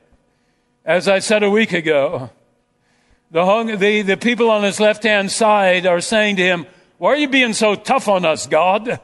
as 0.84 1.08
I 1.08 1.18
said 1.18 1.42
a 1.42 1.50
week 1.50 1.72
ago, 1.72 2.30
the, 3.32 3.44
hung, 3.44 3.76
the, 3.76 4.02
the 4.02 4.16
people 4.16 4.52
on 4.52 4.62
his 4.62 4.78
left 4.78 5.02
hand 5.02 5.32
side 5.32 5.84
are 5.84 6.00
saying 6.00 6.36
to 6.36 6.44
him, 6.44 6.66
Why 6.98 7.14
are 7.14 7.16
you 7.16 7.26
being 7.26 7.54
so 7.54 7.74
tough 7.74 8.06
on 8.06 8.24
us, 8.24 8.46
God? 8.46 9.00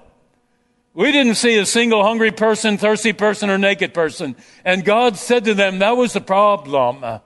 We 0.95 1.11
didn't 1.11 1.35
see 1.35 1.59
a 1.59 1.67
single 1.67 2.05
hungry 2.05 2.31
person, 2.31 2.79
thirsty 2.79 3.13
person, 3.13 3.51
or 3.51 3.59
naked 3.59 3.93
person. 3.93 4.37
And 4.65 4.85
God 4.85 5.17
said 5.17 5.47
to 5.47 5.55
them, 5.55 5.81
that 5.81 5.97
was 5.97 6.13
the 6.13 6.21
problem. 6.21 7.21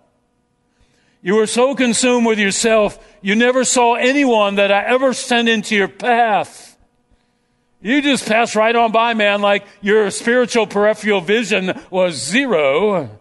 You 1.21 1.35
were 1.35 1.47
so 1.47 1.75
consumed 1.75 2.25
with 2.25 2.39
yourself, 2.39 2.99
you 3.21 3.35
never 3.35 3.65
saw 3.65 3.97
anyone 3.97 4.55
that 4.55 4.73
I 4.73 4.85
ever 4.85 5.13
sent 5.13 5.51
into 5.51 5.77
your 5.77 5.89
path. 5.89 6.72
You 7.83 8.01
just 8.01 8.27
pass 8.29 8.55
right 8.55 8.75
on 8.75 8.93
by, 8.93 9.13
man, 9.15 9.43
like 9.43 9.67
your 9.81 10.11
spiritual 10.13 10.69
peripheral 10.69 11.21
vision 11.21 11.79
was 11.91 12.15
zero. 12.15 13.19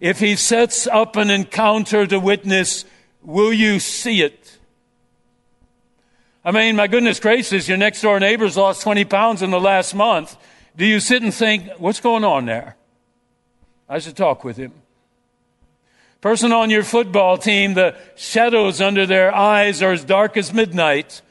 If 0.00 0.18
he 0.18 0.34
sets 0.34 0.88
up 0.88 1.14
an 1.14 1.30
encounter 1.30 2.04
to 2.08 2.18
witness, 2.18 2.84
will 3.22 3.52
you 3.52 3.78
see 3.78 4.22
it? 4.22 4.58
I 6.44 6.50
mean, 6.50 6.74
my 6.74 6.88
goodness 6.88 7.20
gracious, 7.20 7.68
your 7.68 7.78
next 7.78 8.02
door 8.02 8.18
neighbor's 8.18 8.56
lost 8.56 8.82
20 8.82 9.04
pounds 9.04 9.42
in 9.42 9.52
the 9.52 9.60
last 9.60 9.94
month. 9.94 10.36
Do 10.76 10.84
you 10.84 10.98
sit 10.98 11.22
and 11.22 11.32
think, 11.32 11.70
what's 11.78 12.00
going 12.00 12.24
on 12.24 12.46
there? 12.46 12.76
I 13.88 14.00
should 14.00 14.16
talk 14.16 14.42
with 14.42 14.56
him. 14.56 14.72
Person 16.20 16.50
on 16.50 16.70
your 16.70 16.82
football 16.82 17.38
team, 17.38 17.74
the 17.74 17.94
shadows 18.16 18.80
under 18.80 19.06
their 19.06 19.32
eyes 19.32 19.82
are 19.82 19.92
as 19.92 20.04
dark 20.04 20.36
as 20.36 20.52
midnight. 20.52 21.22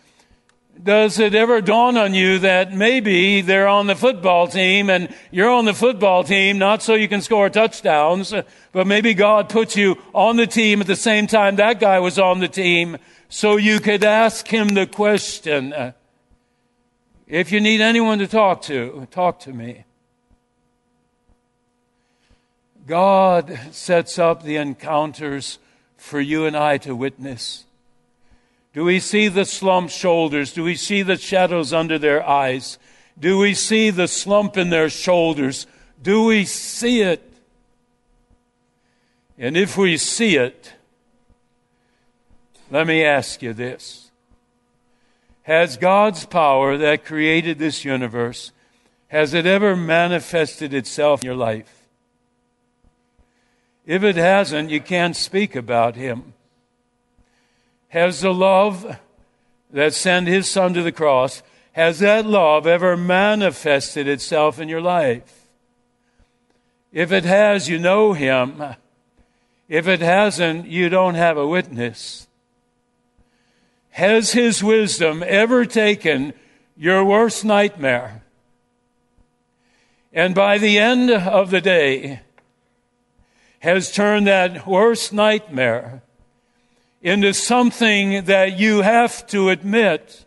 Does 0.81 1.19
it 1.19 1.35
ever 1.35 1.61
dawn 1.61 1.95
on 1.95 2.13
you 2.13 2.39
that 2.39 2.73
maybe 2.73 3.41
they're 3.41 3.67
on 3.67 3.87
the 3.87 3.95
football 3.95 4.47
team 4.47 4.89
and 4.89 5.13
you're 5.29 5.49
on 5.49 5.65
the 5.65 5.73
football 5.73 6.23
team 6.23 6.57
not 6.57 6.81
so 6.81 6.95
you 6.95 7.07
can 7.07 7.21
score 7.21 7.49
touchdowns, 7.49 8.33
but 8.71 8.87
maybe 8.87 9.13
God 9.13 9.47
put 9.49 9.75
you 9.75 9.97
on 10.13 10.37
the 10.37 10.47
team 10.47 10.81
at 10.81 10.87
the 10.87 10.95
same 10.95 11.27
time 11.27 11.57
that 11.57 11.79
guy 11.79 11.99
was 11.99 12.17
on 12.17 12.39
the 12.39 12.47
team 12.47 12.97
so 13.29 13.57
you 13.57 13.79
could 13.79 14.03
ask 14.03 14.47
him 14.47 14.69
the 14.69 14.87
question 14.87 15.93
if 17.27 17.51
you 17.51 17.61
need 17.61 17.79
anyone 17.79 18.19
to 18.19 18.27
talk 18.27 18.61
to, 18.63 19.07
talk 19.09 19.39
to 19.41 19.53
me. 19.53 19.85
God 22.85 23.57
sets 23.71 24.19
up 24.19 24.43
the 24.43 24.57
encounters 24.57 25.59
for 25.95 26.19
you 26.19 26.45
and 26.45 26.57
I 26.57 26.77
to 26.79 26.93
witness. 26.93 27.63
Do 28.73 28.85
we 28.85 28.99
see 28.99 29.27
the 29.27 29.45
slumped 29.45 29.93
shoulders? 29.93 30.53
Do 30.53 30.63
we 30.63 30.75
see 30.75 31.01
the 31.01 31.17
shadows 31.17 31.73
under 31.73 31.99
their 31.99 32.25
eyes? 32.27 32.77
Do 33.19 33.37
we 33.37 33.53
see 33.53 33.89
the 33.89 34.07
slump 34.07 34.55
in 34.57 34.69
their 34.69 34.89
shoulders? 34.89 35.67
Do 36.01 36.23
we 36.23 36.45
see 36.45 37.01
it? 37.01 37.21
And 39.37 39.57
if 39.57 39.77
we 39.77 39.97
see 39.97 40.37
it, 40.37 40.73
let 42.69 42.87
me 42.87 43.03
ask 43.03 43.41
you 43.41 43.53
this. 43.53 44.11
Has 45.43 45.75
God's 45.75 46.25
power 46.25 46.77
that 46.77 47.03
created 47.03 47.59
this 47.59 47.83
universe, 47.83 48.51
has 49.07 49.33
it 49.33 49.45
ever 49.45 49.75
manifested 49.75 50.73
itself 50.73 51.21
in 51.21 51.25
your 51.25 51.35
life? 51.35 51.87
If 53.85 54.03
it 54.03 54.15
hasn't, 54.15 54.69
you 54.69 54.79
can't 54.79 55.15
speak 55.15 55.55
about 55.55 55.95
Him. 55.95 56.33
Has 57.91 58.21
the 58.21 58.33
love 58.33 58.97
that 59.69 59.93
sent 59.93 60.27
His 60.27 60.49
Son 60.49 60.73
to 60.73 60.81
the 60.81 60.91
cross, 60.91 61.43
has 61.73 61.99
that 61.99 62.25
love 62.25 62.65
ever 62.65 62.95
manifested 62.95 64.07
itself 64.07 64.59
in 64.59 64.69
your 64.69 64.81
life? 64.81 65.47
If 66.91 67.11
it 67.11 67.25
has, 67.25 67.69
you 67.69 67.77
know 67.77 68.13
Him. 68.13 68.63
If 69.67 69.87
it 69.87 70.01
hasn't, 70.01 70.67
you 70.67 70.89
don't 70.89 71.15
have 71.15 71.37
a 71.37 71.47
witness. 71.47 72.27
Has 73.91 74.31
his 74.31 74.63
wisdom 74.63 75.21
ever 75.27 75.65
taken 75.65 76.33
your 76.77 77.03
worst 77.03 77.43
nightmare? 77.43 78.23
And 80.13 80.33
by 80.33 80.57
the 80.57 80.77
end 80.77 81.11
of 81.11 81.51
the 81.51 81.61
day, 81.61 82.21
has 83.59 83.91
turned 83.91 84.27
that 84.27 84.65
worst 84.65 85.11
nightmare 85.11 86.03
into 87.01 87.33
something 87.33 88.25
that 88.25 88.59
you 88.59 88.81
have 88.81 89.25
to 89.27 89.49
admit 89.49 90.25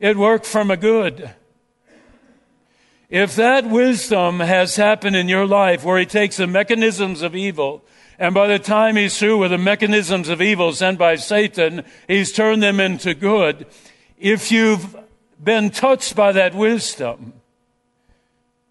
it 0.00 0.16
worked 0.16 0.46
from 0.46 0.70
a 0.70 0.76
good. 0.76 1.30
If 3.08 3.36
that 3.36 3.68
wisdom 3.68 4.40
has 4.40 4.76
happened 4.76 5.16
in 5.16 5.28
your 5.28 5.46
life 5.46 5.84
where 5.84 5.98
he 5.98 6.06
takes 6.06 6.38
the 6.38 6.46
mechanisms 6.46 7.20
of 7.22 7.36
evil 7.36 7.84
and 8.18 8.34
by 8.34 8.46
the 8.46 8.58
time 8.58 8.96
he's 8.96 9.18
through 9.18 9.38
with 9.38 9.50
the 9.50 9.58
mechanisms 9.58 10.28
of 10.28 10.40
evil 10.40 10.72
sent 10.72 10.98
by 10.98 11.16
Satan, 11.16 11.84
he's 12.08 12.32
turned 12.32 12.62
them 12.62 12.80
into 12.80 13.14
good. 13.14 13.66
If 14.18 14.50
you've 14.50 14.96
been 15.42 15.70
touched 15.70 16.16
by 16.16 16.32
that 16.32 16.54
wisdom, 16.54 17.34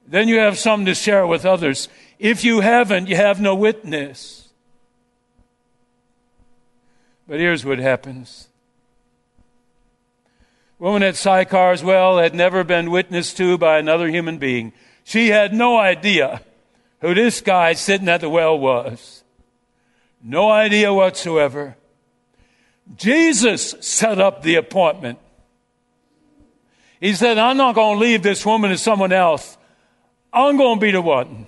then 0.07 0.27
you 0.27 0.39
have 0.39 0.57
something 0.57 0.85
to 0.87 0.95
share 0.95 1.27
with 1.27 1.45
others. 1.45 1.87
If 2.17 2.43
you 2.43 2.61
haven't, 2.61 3.07
you 3.07 3.15
have 3.15 3.39
no 3.39 3.55
witness. 3.55 4.40
But 7.31 7.39
here's 7.39 7.63
what 7.63 7.79
happens. 7.79 8.49
Woman 10.79 11.01
at 11.01 11.15
Sychar's 11.15 11.81
well 11.81 12.17
had 12.17 12.35
never 12.35 12.65
been 12.65 12.91
witnessed 12.91 13.37
to 13.37 13.57
by 13.57 13.77
another 13.77 14.09
human 14.09 14.37
being. 14.37 14.73
She 15.05 15.29
had 15.29 15.53
no 15.53 15.77
idea 15.77 16.41
who 16.99 17.13
this 17.13 17.39
guy 17.39 17.71
sitting 17.71 18.09
at 18.09 18.19
the 18.19 18.29
well 18.29 18.59
was. 18.59 19.23
No 20.21 20.51
idea 20.51 20.93
whatsoever. 20.93 21.77
Jesus 22.97 23.75
set 23.79 24.19
up 24.19 24.41
the 24.41 24.55
appointment. 24.55 25.17
He 26.99 27.13
said, 27.13 27.37
I'm 27.37 27.55
not 27.55 27.75
going 27.75 27.95
to 27.95 28.05
leave 28.05 28.23
this 28.23 28.45
woman 28.45 28.71
to 28.71 28.77
someone 28.77 29.13
else. 29.13 29.57
I'm 30.33 30.57
going 30.57 30.79
to 30.79 30.81
be 30.81 30.91
the 30.91 31.01
one. 31.01 31.47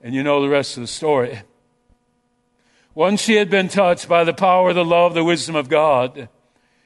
And 0.00 0.14
you 0.14 0.22
know 0.22 0.40
the 0.40 0.48
rest 0.48 0.76
of 0.76 0.82
the 0.82 0.86
story. 0.86 1.42
Once 2.94 3.22
she 3.22 3.36
had 3.36 3.48
been 3.48 3.68
touched 3.68 4.08
by 4.08 4.22
the 4.24 4.34
power, 4.34 4.72
the 4.72 4.84
love, 4.84 5.14
the 5.14 5.24
wisdom 5.24 5.56
of 5.56 5.68
God, 5.68 6.28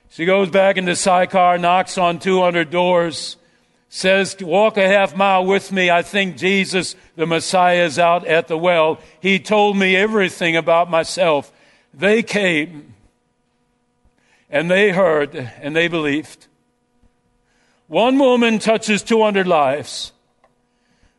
she 0.09 0.25
goes 0.25 0.49
back 0.51 0.77
into 0.77 0.95
Sychar, 0.95 1.59
knocks 1.59 1.99
on 1.99 2.19
200 2.19 2.71
doors, 2.71 3.37
says, 3.89 4.37
Walk 4.41 4.77
a 4.77 4.87
half 4.87 5.17
mile 5.17 5.45
with 5.45 5.73
me. 5.73 5.91
I 5.91 6.03
think 6.03 6.37
Jesus, 6.37 6.95
the 7.17 7.27
Messiah, 7.27 7.85
is 7.85 7.99
out 7.99 8.25
at 8.27 8.47
the 8.47 8.57
well. 8.57 9.01
He 9.21 9.39
told 9.39 9.77
me 9.77 9.97
everything 9.97 10.57
about 10.57 10.89
myself. 10.89 11.53
They 11.93 12.23
came 12.23 12.95
and 14.49 14.71
they 14.71 14.91
heard 14.91 15.35
and 15.61 15.75
they 15.75 15.89
believed. 15.89 16.47
One 17.89 18.19
woman 18.19 18.59
touches 18.59 19.03
200 19.03 19.47
lives. 19.47 20.13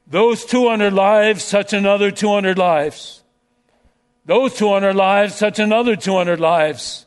Those 0.06 0.46
200 0.46 0.94
lives 0.94 1.50
touch 1.50 1.74
another 1.74 2.12
200 2.12 2.58
lives. 2.58 3.24
Those 4.28 4.56
200 4.56 4.94
lives 4.94 5.40
touch 5.40 5.58
another 5.58 5.96
200 5.96 6.38
lives. 6.38 7.06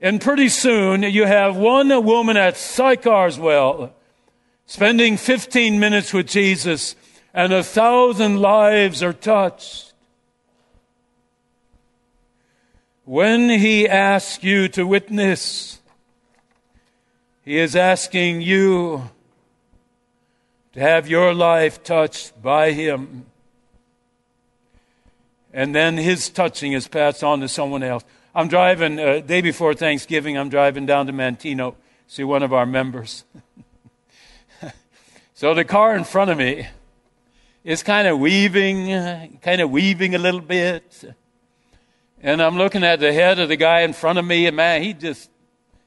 And 0.00 0.18
pretty 0.18 0.48
soon 0.48 1.02
you 1.02 1.26
have 1.26 1.56
one 1.56 1.88
woman 2.04 2.38
at 2.38 2.54
Sychar's 2.54 3.38
well 3.38 3.92
spending 4.64 5.18
15 5.18 5.78
minutes 5.78 6.14
with 6.14 6.26
Jesus 6.26 6.96
and 7.34 7.52
a 7.52 7.62
thousand 7.62 8.40
lives 8.40 9.02
are 9.02 9.12
touched. 9.12 9.92
When 13.04 13.50
he 13.50 13.86
asks 13.86 14.42
you 14.42 14.68
to 14.68 14.86
witness, 14.86 15.80
he 17.42 17.58
is 17.58 17.76
asking 17.76 18.40
you 18.40 19.10
to 20.72 20.80
have 20.80 21.08
your 21.08 21.34
life 21.34 21.82
touched 21.84 22.42
by 22.42 22.72
him. 22.72 23.26
And 25.56 25.74
then 25.74 25.96
his 25.96 26.28
touching 26.28 26.74
is 26.74 26.86
passed 26.86 27.24
on 27.24 27.40
to 27.40 27.48
someone 27.48 27.82
else. 27.82 28.04
I'm 28.34 28.46
driving, 28.46 29.00
uh, 29.00 29.20
day 29.20 29.40
before 29.40 29.72
Thanksgiving, 29.72 30.36
I'm 30.36 30.50
driving 30.50 30.84
down 30.84 31.06
to 31.06 31.14
Manteno, 31.14 31.76
see 32.06 32.24
one 32.24 32.42
of 32.42 32.52
our 32.52 32.66
members. 32.66 33.24
so 35.34 35.54
the 35.54 35.64
car 35.64 35.96
in 35.96 36.04
front 36.04 36.30
of 36.30 36.36
me 36.36 36.68
is 37.64 37.82
kind 37.82 38.06
of 38.06 38.18
weaving, 38.18 39.38
kind 39.40 39.62
of 39.62 39.70
weaving 39.70 40.14
a 40.14 40.18
little 40.18 40.42
bit. 40.42 41.04
And 42.22 42.42
I'm 42.42 42.58
looking 42.58 42.84
at 42.84 43.00
the 43.00 43.14
head 43.14 43.38
of 43.38 43.48
the 43.48 43.56
guy 43.56 43.80
in 43.80 43.94
front 43.94 44.18
of 44.18 44.26
me, 44.26 44.46
and 44.46 44.56
man, 44.56 44.82
he 44.82 44.92
just 44.92 45.30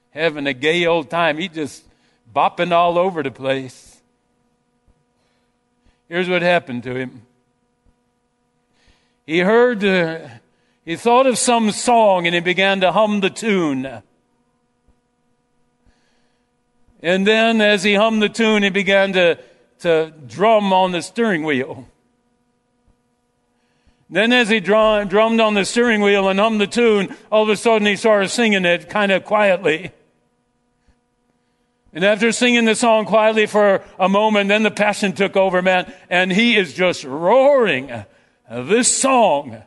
having 0.10 0.48
a 0.48 0.54
gay 0.54 0.88
old 0.88 1.12
time. 1.12 1.38
He 1.38 1.48
just 1.48 1.84
bopping 2.36 2.72
all 2.72 2.98
over 2.98 3.22
the 3.22 3.30
place. 3.30 4.02
Here's 6.08 6.28
what 6.28 6.42
happened 6.42 6.82
to 6.84 6.96
him. 6.96 7.22
He 9.30 9.42
heard 9.42 9.84
uh, 9.84 10.28
he 10.84 10.96
thought 10.96 11.28
of 11.28 11.38
some 11.38 11.70
song 11.70 12.26
and 12.26 12.34
he 12.34 12.42
began 12.42 12.82
to 12.82 12.92
hum 12.92 13.20
the 13.20 13.30
tune. 13.30 14.02
And 17.04 17.28
then, 17.28 17.62
as 17.62 17.84
he 17.84 17.94
hummed 17.94 18.24
the 18.24 18.30
tune, 18.30 18.64
he 18.64 18.72
began 18.72 19.14
to, 19.14 19.38
to 19.82 20.12
drum 20.26 20.74
on 20.74 20.94
the 20.94 21.04
steering 21.04 21.44
wheel. 21.44 21.88
Then, 24.10 24.34
as 24.34 24.50
he 24.50 24.60
drum, 24.60 25.08
drummed 25.08 25.42
on 25.42 25.54
the 25.54 25.64
steering 25.64 26.02
wheel 26.02 26.28
and 26.28 26.40
hummed 26.40 26.60
the 26.60 26.66
tune, 26.66 27.16
all 27.32 27.44
of 27.44 27.50
a 27.50 27.56
sudden 27.56 27.86
he 27.86 27.98
started 27.98 28.30
singing 28.30 28.66
it 28.66 28.90
kind 28.90 29.12
of 29.12 29.26
quietly. 29.26 29.92
And 31.94 32.04
after 32.04 32.32
singing 32.32 32.66
the 32.66 32.74
song 32.74 33.06
quietly 33.06 33.46
for 33.46 33.84
a 34.00 34.10
moment, 34.10 34.50
then 34.50 34.64
the 34.64 34.72
passion 34.72 35.14
took 35.14 35.38
over, 35.38 35.62
man, 35.62 35.94
and 36.10 36.32
he 36.32 36.58
is 36.58 36.74
just 36.74 37.04
roaring 37.04 38.06
Uh, 38.50 38.64
this 38.64 38.96
song. 38.96 39.62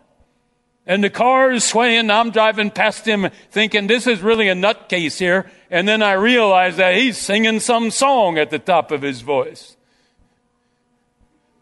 And 0.85 1.05
the 1.05 1.11
car 1.11 1.53
is 1.53 1.65
swaying. 1.65 2.11
I'm 2.11 2.33
driving 2.33 2.71
past 2.71 3.07
him 3.07 3.29
thinking 3.51 3.87
this 3.87 4.09
is 4.09 4.21
really 4.21 4.49
a 4.49 4.54
nutcase 4.54 5.19
here. 5.19 5.50
And 5.71 5.87
then 5.87 6.02
I 6.02 6.15
realize 6.15 6.76
that 6.78 6.97
he's 6.97 7.17
singing 7.17 7.61
some 7.61 7.91
song 7.93 8.37
at 8.37 8.50
the 8.50 8.59
top 8.59 8.91
of 8.91 9.02
his 9.02 9.21
voice. 9.21 9.76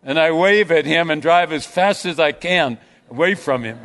And 0.03 0.19
I 0.19 0.33
wave 0.33 0.73
at 0.73 0.87
him 0.87 1.11
and 1.11 1.21
drive 1.21 1.53
as 1.53 1.67
fast 1.67 2.07
as 2.07 2.19
I 2.19 2.33
can 2.33 2.79
away 3.11 3.35
from 3.35 3.65
him. 3.65 3.79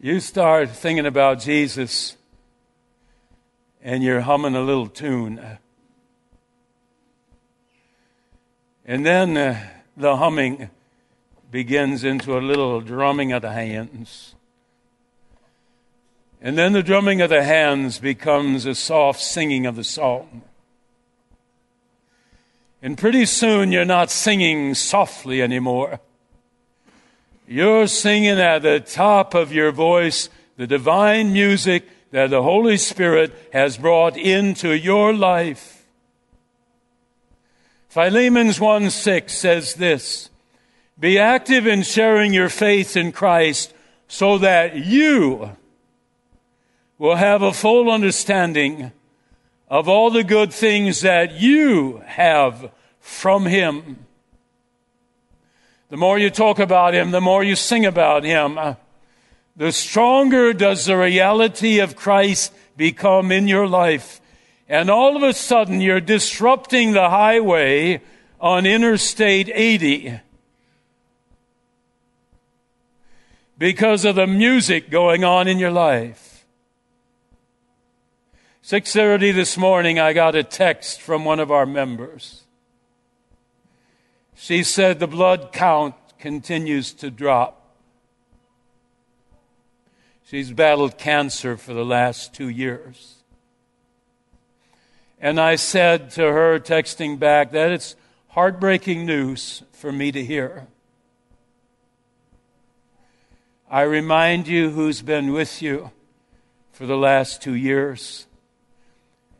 You 0.00 0.18
start 0.20 0.70
thinking 0.70 1.06
about 1.06 1.40
Jesus 1.40 2.16
and 3.80 4.02
you're 4.02 4.20
humming 4.20 4.56
a 4.56 4.60
little 4.60 4.88
tune. 4.88 5.40
And 8.84 9.04
then 9.06 9.36
uh, 9.36 9.58
the 9.96 10.16
humming 10.16 10.70
begins 11.50 12.04
into 12.04 12.36
a 12.36 12.40
little 12.40 12.80
drumming 12.80 13.32
of 13.32 13.42
the 13.42 13.52
hands. 13.52 14.34
And 16.42 16.58
then 16.58 16.74
the 16.74 16.82
drumming 16.82 17.22
of 17.22 17.30
the 17.30 17.42
hands 17.42 17.98
becomes 17.98 18.66
a 18.66 18.74
soft 18.74 19.20
singing 19.20 19.64
of 19.64 19.76
the 19.76 19.84
song. 19.84 20.42
And 22.82 22.98
pretty 22.98 23.24
soon 23.24 23.72
you're 23.72 23.86
not 23.86 24.10
singing 24.10 24.74
softly 24.74 25.40
anymore. 25.40 26.00
You're 27.48 27.86
singing 27.86 28.38
at 28.38 28.60
the 28.60 28.80
top 28.80 29.32
of 29.32 29.54
your 29.54 29.72
voice 29.72 30.28
the 30.58 30.66
divine 30.66 31.32
music 31.32 31.84
that 32.10 32.28
the 32.28 32.42
Holy 32.42 32.76
Spirit 32.76 33.32
has 33.54 33.78
brought 33.78 34.18
into 34.18 34.76
your 34.76 35.14
life. 35.14 35.73
Philemon's 37.94 38.58
1 38.58 38.90
6 38.90 39.32
says 39.32 39.74
this 39.74 40.28
Be 40.98 41.16
active 41.16 41.64
in 41.64 41.84
sharing 41.84 42.34
your 42.34 42.48
faith 42.48 42.96
in 42.96 43.12
Christ 43.12 43.72
so 44.08 44.36
that 44.38 44.74
you 44.74 45.52
will 46.98 47.14
have 47.14 47.42
a 47.42 47.52
full 47.52 47.88
understanding 47.88 48.90
of 49.68 49.88
all 49.88 50.10
the 50.10 50.24
good 50.24 50.52
things 50.52 51.02
that 51.02 51.34
you 51.34 52.02
have 52.04 52.72
from 52.98 53.46
Him. 53.46 54.06
The 55.88 55.96
more 55.96 56.18
you 56.18 56.30
talk 56.30 56.58
about 56.58 56.94
Him, 56.94 57.12
the 57.12 57.20
more 57.20 57.44
you 57.44 57.54
sing 57.54 57.86
about 57.86 58.24
Him, 58.24 58.58
uh, 58.58 58.74
the 59.54 59.70
stronger 59.70 60.52
does 60.52 60.86
the 60.86 60.96
reality 60.96 61.78
of 61.78 61.94
Christ 61.94 62.52
become 62.76 63.30
in 63.30 63.46
your 63.46 63.68
life 63.68 64.20
and 64.68 64.90
all 64.90 65.16
of 65.16 65.22
a 65.22 65.32
sudden 65.32 65.80
you're 65.80 66.00
disrupting 66.00 66.92
the 66.92 67.10
highway 67.10 68.00
on 68.40 68.66
Interstate 68.66 69.50
80 69.52 70.20
because 73.58 74.04
of 74.04 74.16
the 74.16 74.26
music 74.26 74.90
going 74.90 75.24
on 75.24 75.48
in 75.48 75.58
your 75.58 75.70
life. 75.70 76.46
6:30 78.62 79.32
this 79.32 79.56
morning 79.56 79.98
I 79.98 80.12
got 80.12 80.34
a 80.34 80.42
text 80.42 81.00
from 81.00 81.24
one 81.24 81.38
of 81.38 81.50
our 81.50 81.66
members. 81.66 82.42
She 84.34 84.62
said 84.62 84.98
the 84.98 85.06
blood 85.06 85.52
count 85.52 85.94
continues 86.18 86.92
to 86.94 87.10
drop. 87.10 87.76
She's 90.26 90.50
battled 90.50 90.98
cancer 90.98 91.56
for 91.56 91.74
the 91.74 91.84
last 91.84 92.34
2 92.34 92.48
years. 92.48 93.13
And 95.24 95.40
I 95.40 95.54
said 95.54 96.10
to 96.10 96.22
her, 96.22 96.60
texting 96.60 97.18
back, 97.18 97.52
that 97.52 97.70
it's 97.72 97.96
heartbreaking 98.28 99.06
news 99.06 99.62
for 99.72 99.90
me 99.90 100.12
to 100.12 100.22
hear. 100.22 100.66
I 103.70 103.80
remind 103.84 104.46
you 104.48 104.68
who's 104.68 105.00
been 105.00 105.32
with 105.32 105.62
you 105.62 105.92
for 106.72 106.84
the 106.84 106.98
last 106.98 107.40
two 107.40 107.54
years, 107.54 108.26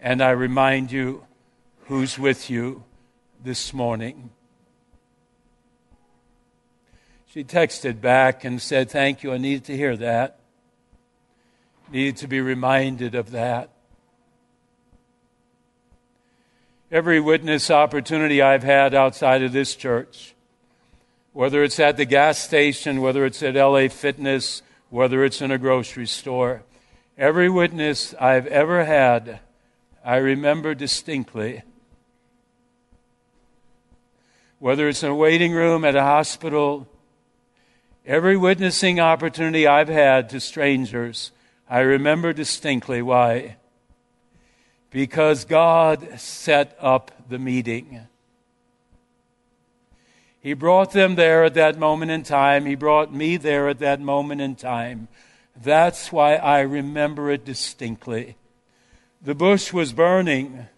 and 0.01 0.23
I 0.23 0.31
remind 0.31 0.90
you 0.90 1.27
who's 1.88 2.18
with 2.18 2.49
you 2.49 2.85
this 3.44 3.75
morning. 3.75 4.31
She 7.27 7.44
texted 7.44 8.01
back 8.01 8.42
and 8.42 8.62
said, 8.62 8.90
Thank 8.90 9.23
you. 9.23 9.35
I 9.35 9.37
needed 9.37 9.64
to 9.64 9.77
hear 9.77 9.99
that. 9.99 10.38
Needed 11.92 12.16
to 12.16 12.27
be 12.27 12.40
reminded 12.40 13.14
of 13.14 13.33
that. 13.33 13.73
Every 16.94 17.18
witness 17.18 17.72
opportunity 17.72 18.40
I've 18.40 18.62
had 18.62 18.94
outside 18.94 19.42
of 19.42 19.50
this 19.50 19.74
church, 19.74 20.33
whether 21.33 21.64
it's 21.64 21.80
at 21.80 21.96
the 21.96 22.04
gas 22.04 22.38
station, 22.38 23.00
whether 23.00 23.26
it's 23.26 23.42
at 23.42 23.57
LA 23.57 23.88
Fitness, 23.88 24.62
whether 24.90 25.24
it's 25.24 25.42
in 25.42 25.50
a 25.50 25.59
grocery 25.59 26.07
store, 26.07 26.62
every 27.18 27.50
witness 27.50 28.14
I've 28.20 28.46
ever 28.46 28.85
had, 28.85 29.40
I 30.04 30.18
remember 30.18 30.72
distinctly. 30.72 31.62
Whether 34.61 34.88
it's 34.88 35.02
in 35.02 35.11
a 35.11 35.16
waiting 35.16 35.52
room 35.52 35.85
at 35.85 35.96
a 35.96 36.02
hospital, 36.02 36.87
every 38.07 38.37
witnessing 38.37 39.00
opportunity 39.00 39.66
I've 39.66 39.88
had 39.88 40.28
to 40.28 40.38
strangers, 40.38 41.33
I 41.68 41.80
remember 41.80 42.33
distinctly 42.33 43.02
why 43.02 43.57
because 44.94 45.44
God 45.44 46.20
set 46.20 46.78
up 46.80 47.11
the 47.28 47.40
meeting. 47.40 48.07
He 50.38 50.54
brought 50.54 50.92
them 50.92 51.16
there 51.16 51.42
at 51.42 51.54
that 51.54 51.76
moment 51.76 52.12
in 52.12 52.22
time. 52.22 52.64
He 52.64 52.76
brought 52.76 53.12
me 53.12 53.37
there 53.37 53.68
at 53.68 53.80
that 53.80 54.00
moment 54.00 54.40
in 54.40 54.54
time. 54.54 55.09
That's 55.61 56.12
why 56.12 56.37
I 56.37 56.61
remember 56.61 57.28
it 57.33 57.44
distinctly. 57.44 58.37
The 59.20 59.35
bush 59.35 59.72
was 59.72 59.92
burning. 59.92 60.68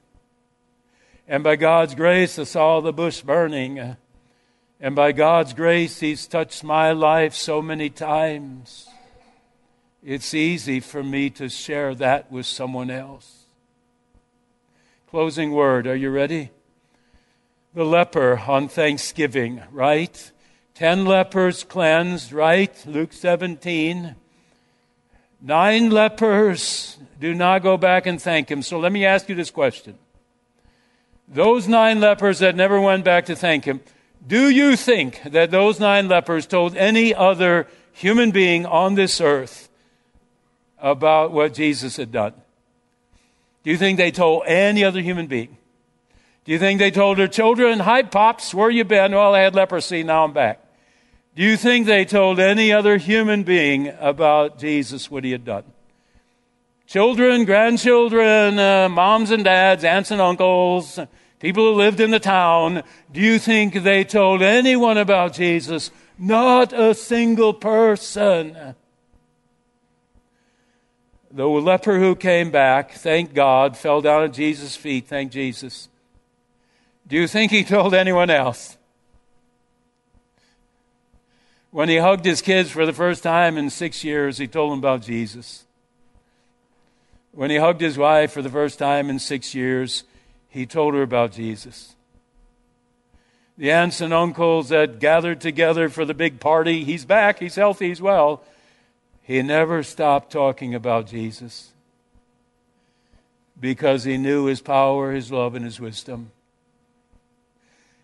And 1.28 1.44
by 1.44 1.56
God's 1.56 1.94
grace, 1.94 2.38
I 2.38 2.44
saw 2.44 2.80
the 2.80 2.94
bush 2.94 3.20
burning. 3.20 3.98
And 4.80 4.96
by 4.96 5.12
God's 5.12 5.52
grace, 5.52 6.00
He's 6.00 6.26
touched 6.26 6.64
my 6.64 6.92
life 6.92 7.34
so 7.34 7.60
many 7.60 7.90
times. 7.90 8.88
It's 10.02 10.32
easy 10.32 10.80
for 10.80 11.02
me 11.02 11.28
to 11.30 11.50
share 11.50 11.94
that 11.96 12.32
with 12.32 12.46
someone 12.46 12.88
else. 12.88 13.45
Closing 15.16 15.52
word. 15.52 15.86
Are 15.86 15.96
you 15.96 16.10
ready? 16.10 16.50
The 17.72 17.86
leper 17.86 18.38
on 18.46 18.68
Thanksgiving, 18.68 19.62
right? 19.72 20.30
Ten 20.74 21.06
lepers 21.06 21.64
cleansed, 21.64 22.34
right? 22.34 22.84
Luke 22.84 23.14
17. 23.14 24.14
Nine 25.40 25.88
lepers 25.88 26.98
do 27.18 27.32
not 27.32 27.62
go 27.62 27.78
back 27.78 28.04
and 28.04 28.20
thank 28.20 28.50
him. 28.50 28.60
So 28.60 28.78
let 28.78 28.92
me 28.92 29.06
ask 29.06 29.26
you 29.30 29.34
this 29.34 29.50
question. 29.50 29.96
Those 31.26 31.66
nine 31.66 31.98
lepers 31.98 32.40
that 32.40 32.54
never 32.54 32.78
went 32.78 33.02
back 33.02 33.24
to 33.24 33.34
thank 33.34 33.64
him, 33.64 33.80
do 34.26 34.50
you 34.50 34.76
think 34.76 35.22
that 35.24 35.50
those 35.50 35.80
nine 35.80 36.08
lepers 36.08 36.46
told 36.46 36.76
any 36.76 37.14
other 37.14 37.66
human 37.90 38.32
being 38.32 38.66
on 38.66 38.96
this 38.96 39.18
earth 39.22 39.70
about 40.78 41.32
what 41.32 41.54
Jesus 41.54 41.96
had 41.96 42.12
done? 42.12 42.34
Do 43.66 43.72
you 43.72 43.78
think 43.78 43.98
they 43.98 44.12
told 44.12 44.44
any 44.46 44.84
other 44.84 45.00
human 45.00 45.26
being? 45.26 45.56
Do 46.44 46.52
you 46.52 46.58
think 46.60 46.78
they 46.78 46.92
told 46.92 47.18
their 47.18 47.26
children, 47.26 47.80
Hi, 47.80 48.04
Pops, 48.04 48.54
where 48.54 48.70
you 48.70 48.84
been? 48.84 49.10
Well, 49.10 49.34
I 49.34 49.40
had 49.40 49.56
leprosy, 49.56 50.04
now 50.04 50.22
I'm 50.22 50.32
back. 50.32 50.64
Do 51.34 51.42
you 51.42 51.56
think 51.56 51.84
they 51.84 52.04
told 52.04 52.38
any 52.38 52.72
other 52.72 52.96
human 52.96 53.42
being 53.42 53.92
about 53.98 54.60
Jesus, 54.60 55.10
what 55.10 55.24
he 55.24 55.32
had 55.32 55.44
done? 55.44 55.64
Children, 56.86 57.44
grandchildren, 57.44 58.56
uh, 58.60 58.88
moms 58.88 59.32
and 59.32 59.42
dads, 59.42 59.82
aunts 59.82 60.12
and 60.12 60.20
uncles, 60.20 61.00
people 61.40 61.64
who 61.64 61.76
lived 61.76 61.98
in 61.98 62.12
the 62.12 62.20
town, 62.20 62.84
do 63.10 63.20
you 63.20 63.40
think 63.40 63.82
they 63.82 64.04
told 64.04 64.42
anyone 64.42 64.96
about 64.96 65.32
Jesus? 65.32 65.90
Not 66.16 66.72
a 66.72 66.94
single 66.94 67.52
person. 67.52 68.76
The 71.36 71.46
leper 71.46 71.98
who 71.98 72.16
came 72.16 72.50
back, 72.50 72.92
thank 72.92 73.34
God, 73.34 73.76
fell 73.76 74.00
down 74.00 74.22
at 74.22 74.32
Jesus' 74.32 74.74
feet, 74.74 75.06
thank 75.06 75.30
Jesus. 75.30 75.90
Do 77.06 77.14
you 77.16 77.28
think 77.28 77.52
he 77.52 77.62
told 77.62 77.92
anyone 77.92 78.30
else? 78.30 78.78
When 81.70 81.90
he 81.90 81.98
hugged 81.98 82.24
his 82.24 82.40
kids 82.40 82.70
for 82.70 82.86
the 82.86 82.94
first 82.94 83.22
time 83.22 83.58
in 83.58 83.68
six 83.68 84.02
years, 84.02 84.38
he 84.38 84.46
told 84.46 84.72
them 84.72 84.78
about 84.78 85.02
Jesus. 85.02 85.66
When 87.32 87.50
he 87.50 87.58
hugged 87.58 87.82
his 87.82 87.98
wife 87.98 88.32
for 88.32 88.40
the 88.40 88.48
first 88.48 88.78
time 88.78 89.10
in 89.10 89.18
six 89.18 89.54
years, 89.54 90.04
he 90.48 90.64
told 90.64 90.94
her 90.94 91.02
about 91.02 91.32
Jesus. 91.32 91.96
The 93.58 93.72
aunts 93.72 94.00
and 94.00 94.14
uncles 94.14 94.70
that 94.70 95.00
gathered 95.00 95.42
together 95.42 95.90
for 95.90 96.06
the 96.06 96.14
big 96.14 96.40
party, 96.40 96.82
he's 96.82 97.04
back, 97.04 97.40
he's 97.40 97.56
healthy, 97.56 97.88
he's 97.88 98.00
well. 98.00 98.42
He 99.26 99.42
never 99.42 99.82
stopped 99.82 100.30
talking 100.30 100.72
about 100.72 101.08
Jesus 101.08 101.72
because 103.58 104.04
he 104.04 104.18
knew 104.18 104.44
his 104.44 104.60
power, 104.60 105.10
his 105.10 105.32
love, 105.32 105.56
and 105.56 105.64
his 105.64 105.80
wisdom. 105.80 106.30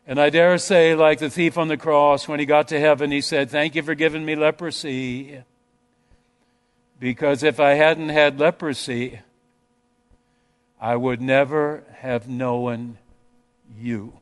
And 0.05 0.21
I 0.21 0.31
dare 0.31 0.59
say, 0.59 0.97
like 0.97 1.21
the 1.21 1.31
thief 1.31 1.57
on 1.57 1.69
the 1.69 1.77
cross, 1.77 2.27
when 2.27 2.41
he 2.41 2.45
got 2.45 2.67
to 2.69 2.81
heaven, 2.81 3.13
he 3.13 3.21
said, 3.21 3.51
Thank 3.51 3.77
you 3.77 3.85
for 3.85 3.95
giving 3.95 4.25
me 4.25 4.35
leprosy. 4.35 5.45
Because 6.99 7.45
if 7.45 7.61
I 7.61 7.75
hadn't 7.75 8.09
had 8.09 8.41
leprosy, 8.41 9.21
I 10.81 10.97
would 10.97 11.23
never 11.23 11.85
have 11.99 12.29
known 12.29 12.99
you. 13.79 14.22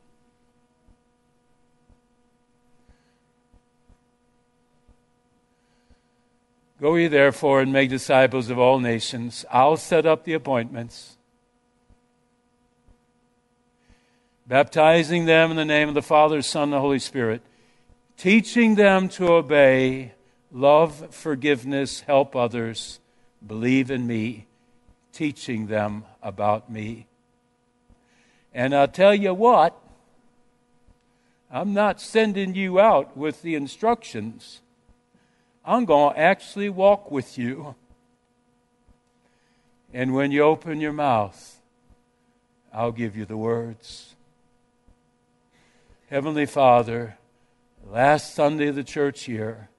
Go 6.81 6.95
ye 6.95 7.07
therefore 7.07 7.61
and 7.61 7.71
make 7.71 7.89
disciples 7.89 8.49
of 8.49 8.59
all 8.59 8.79
nations. 8.79 9.45
I'll 9.51 9.77
set 9.77 10.05
up 10.05 10.25
the 10.25 10.33
appointments. 10.33 11.17
baptizing 14.51 15.23
them 15.23 15.49
in 15.49 15.55
the 15.55 15.63
name 15.63 15.87
of 15.87 15.95
the 15.95 16.01
Father, 16.01 16.41
Son, 16.41 16.63
and 16.63 16.73
the 16.73 16.79
Holy 16.81 16.99
Spirit, 16.99 17.41
teaching 18.17 18.75
them 18.75 19.07
to 19.07 19.31
obey, 19.31 20.11
love 20.51 21.15
forgiveness, 21.15 22.01
help 22.01 22.35
others, 22.35 22.99
believe 23.47 23.89
in 23.89 24.05
me, 24.05 24.45
teaching 25.13 25.67
them 25.67 26.03
about 26.21 26.69
me. 26.69 27.07
And 28.53 28.75
I'll 28.75 28.89
tell 28.89 29.15
you 29.15 29.33
what, 29.33 29.79
I'm 31.49 31.73
not 31.73 32.01
sending 32.01 32.53
you 32.53 32.77
out 32.77 33.15
with 33.15 33.43
the 33.43 33.55
instructions. 33.55 34.59
I'm 35.63 35.85
going 35.85 36.15
to 36.15 36.19
actually 36.19 36.69
walk 36.69 37.11
with 37.11 37.37
you. 37.37 37.75
And 39.93 40.13
when 40.15 40.31
you 40.31 40.41
open 40.41 40.81
your 40.81 40.93
mouth, 40.93 41.61
I'll 42.73 42.91
give 42.91 43.15
you 43.15 43.25
the 43.25 43.37
words. 43.37 44.15
Heavenly 46.09 46.45
Father, 46.45 47.17
last 47.85 48.33
Sunday 48.33 48.67
of 48.67 48.75
the 48.75 48.83
church 48.83 49.27
year, 49.27 49.69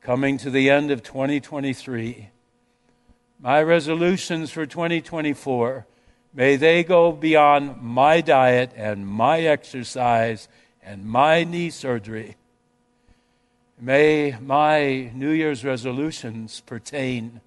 coming 0.00 0.38
to 0.38 0.50
the 0.50 0.70
end 0.70 0.90
of 0.90 1.02
2023, 1.02 2.30
my 3.38 3.62
resolutions 3.62 4.50
for 4.50 4.64
2024, 4.64 5.86
may 6.32 6.56
they 6.56 6.84
go 6.84 7.12
beyond 7.12 7.82
my 7.82 8.20
diet 8.20 8.72
and 8.76 9.06
my 9.06 9.40
exercise 9.40 10.48
and 10.82 11.04
my 11.04 11.44
knee 11.44 11.70
surgery. 11.70 12.36
May 13.82 14.36
my 14.38 15.10
New 15.14 15.30
Year's 15.30 15.64
resolutions 15.64 16.60
pertain 16.60 17.40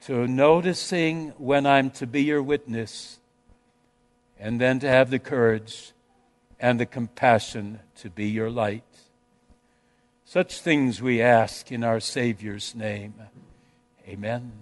to 0.00 0.26
noticing 0.26 1.28
when 1.38 1.64
I'm 1.64 1.90
to 1.90 2.08
be 2.08 2.24
your 2.24 2.42
witness 2.42 3.20
and 4.36 4.60
then 4.60 4.80
to 4.80 4.88
have 4.88 5.10
the 5.10 5.20
courage 5.20 5.92
and 6.58 6.80
the 6.80 6.86
compassion 6.86 7.78
to 7.98 8.10
be 8.10 8.26
your 8.26 8.50
light. 8.50 8.82
Such 10.24 10.60
things 10.60 11.00
we 11.00 11.22
ask 11.22 11.70
in 11.70 11.84
our 11.84 12.00
Savior's 12.00 12.74
name. 12.74 13.14
Amen. 14.08 14.61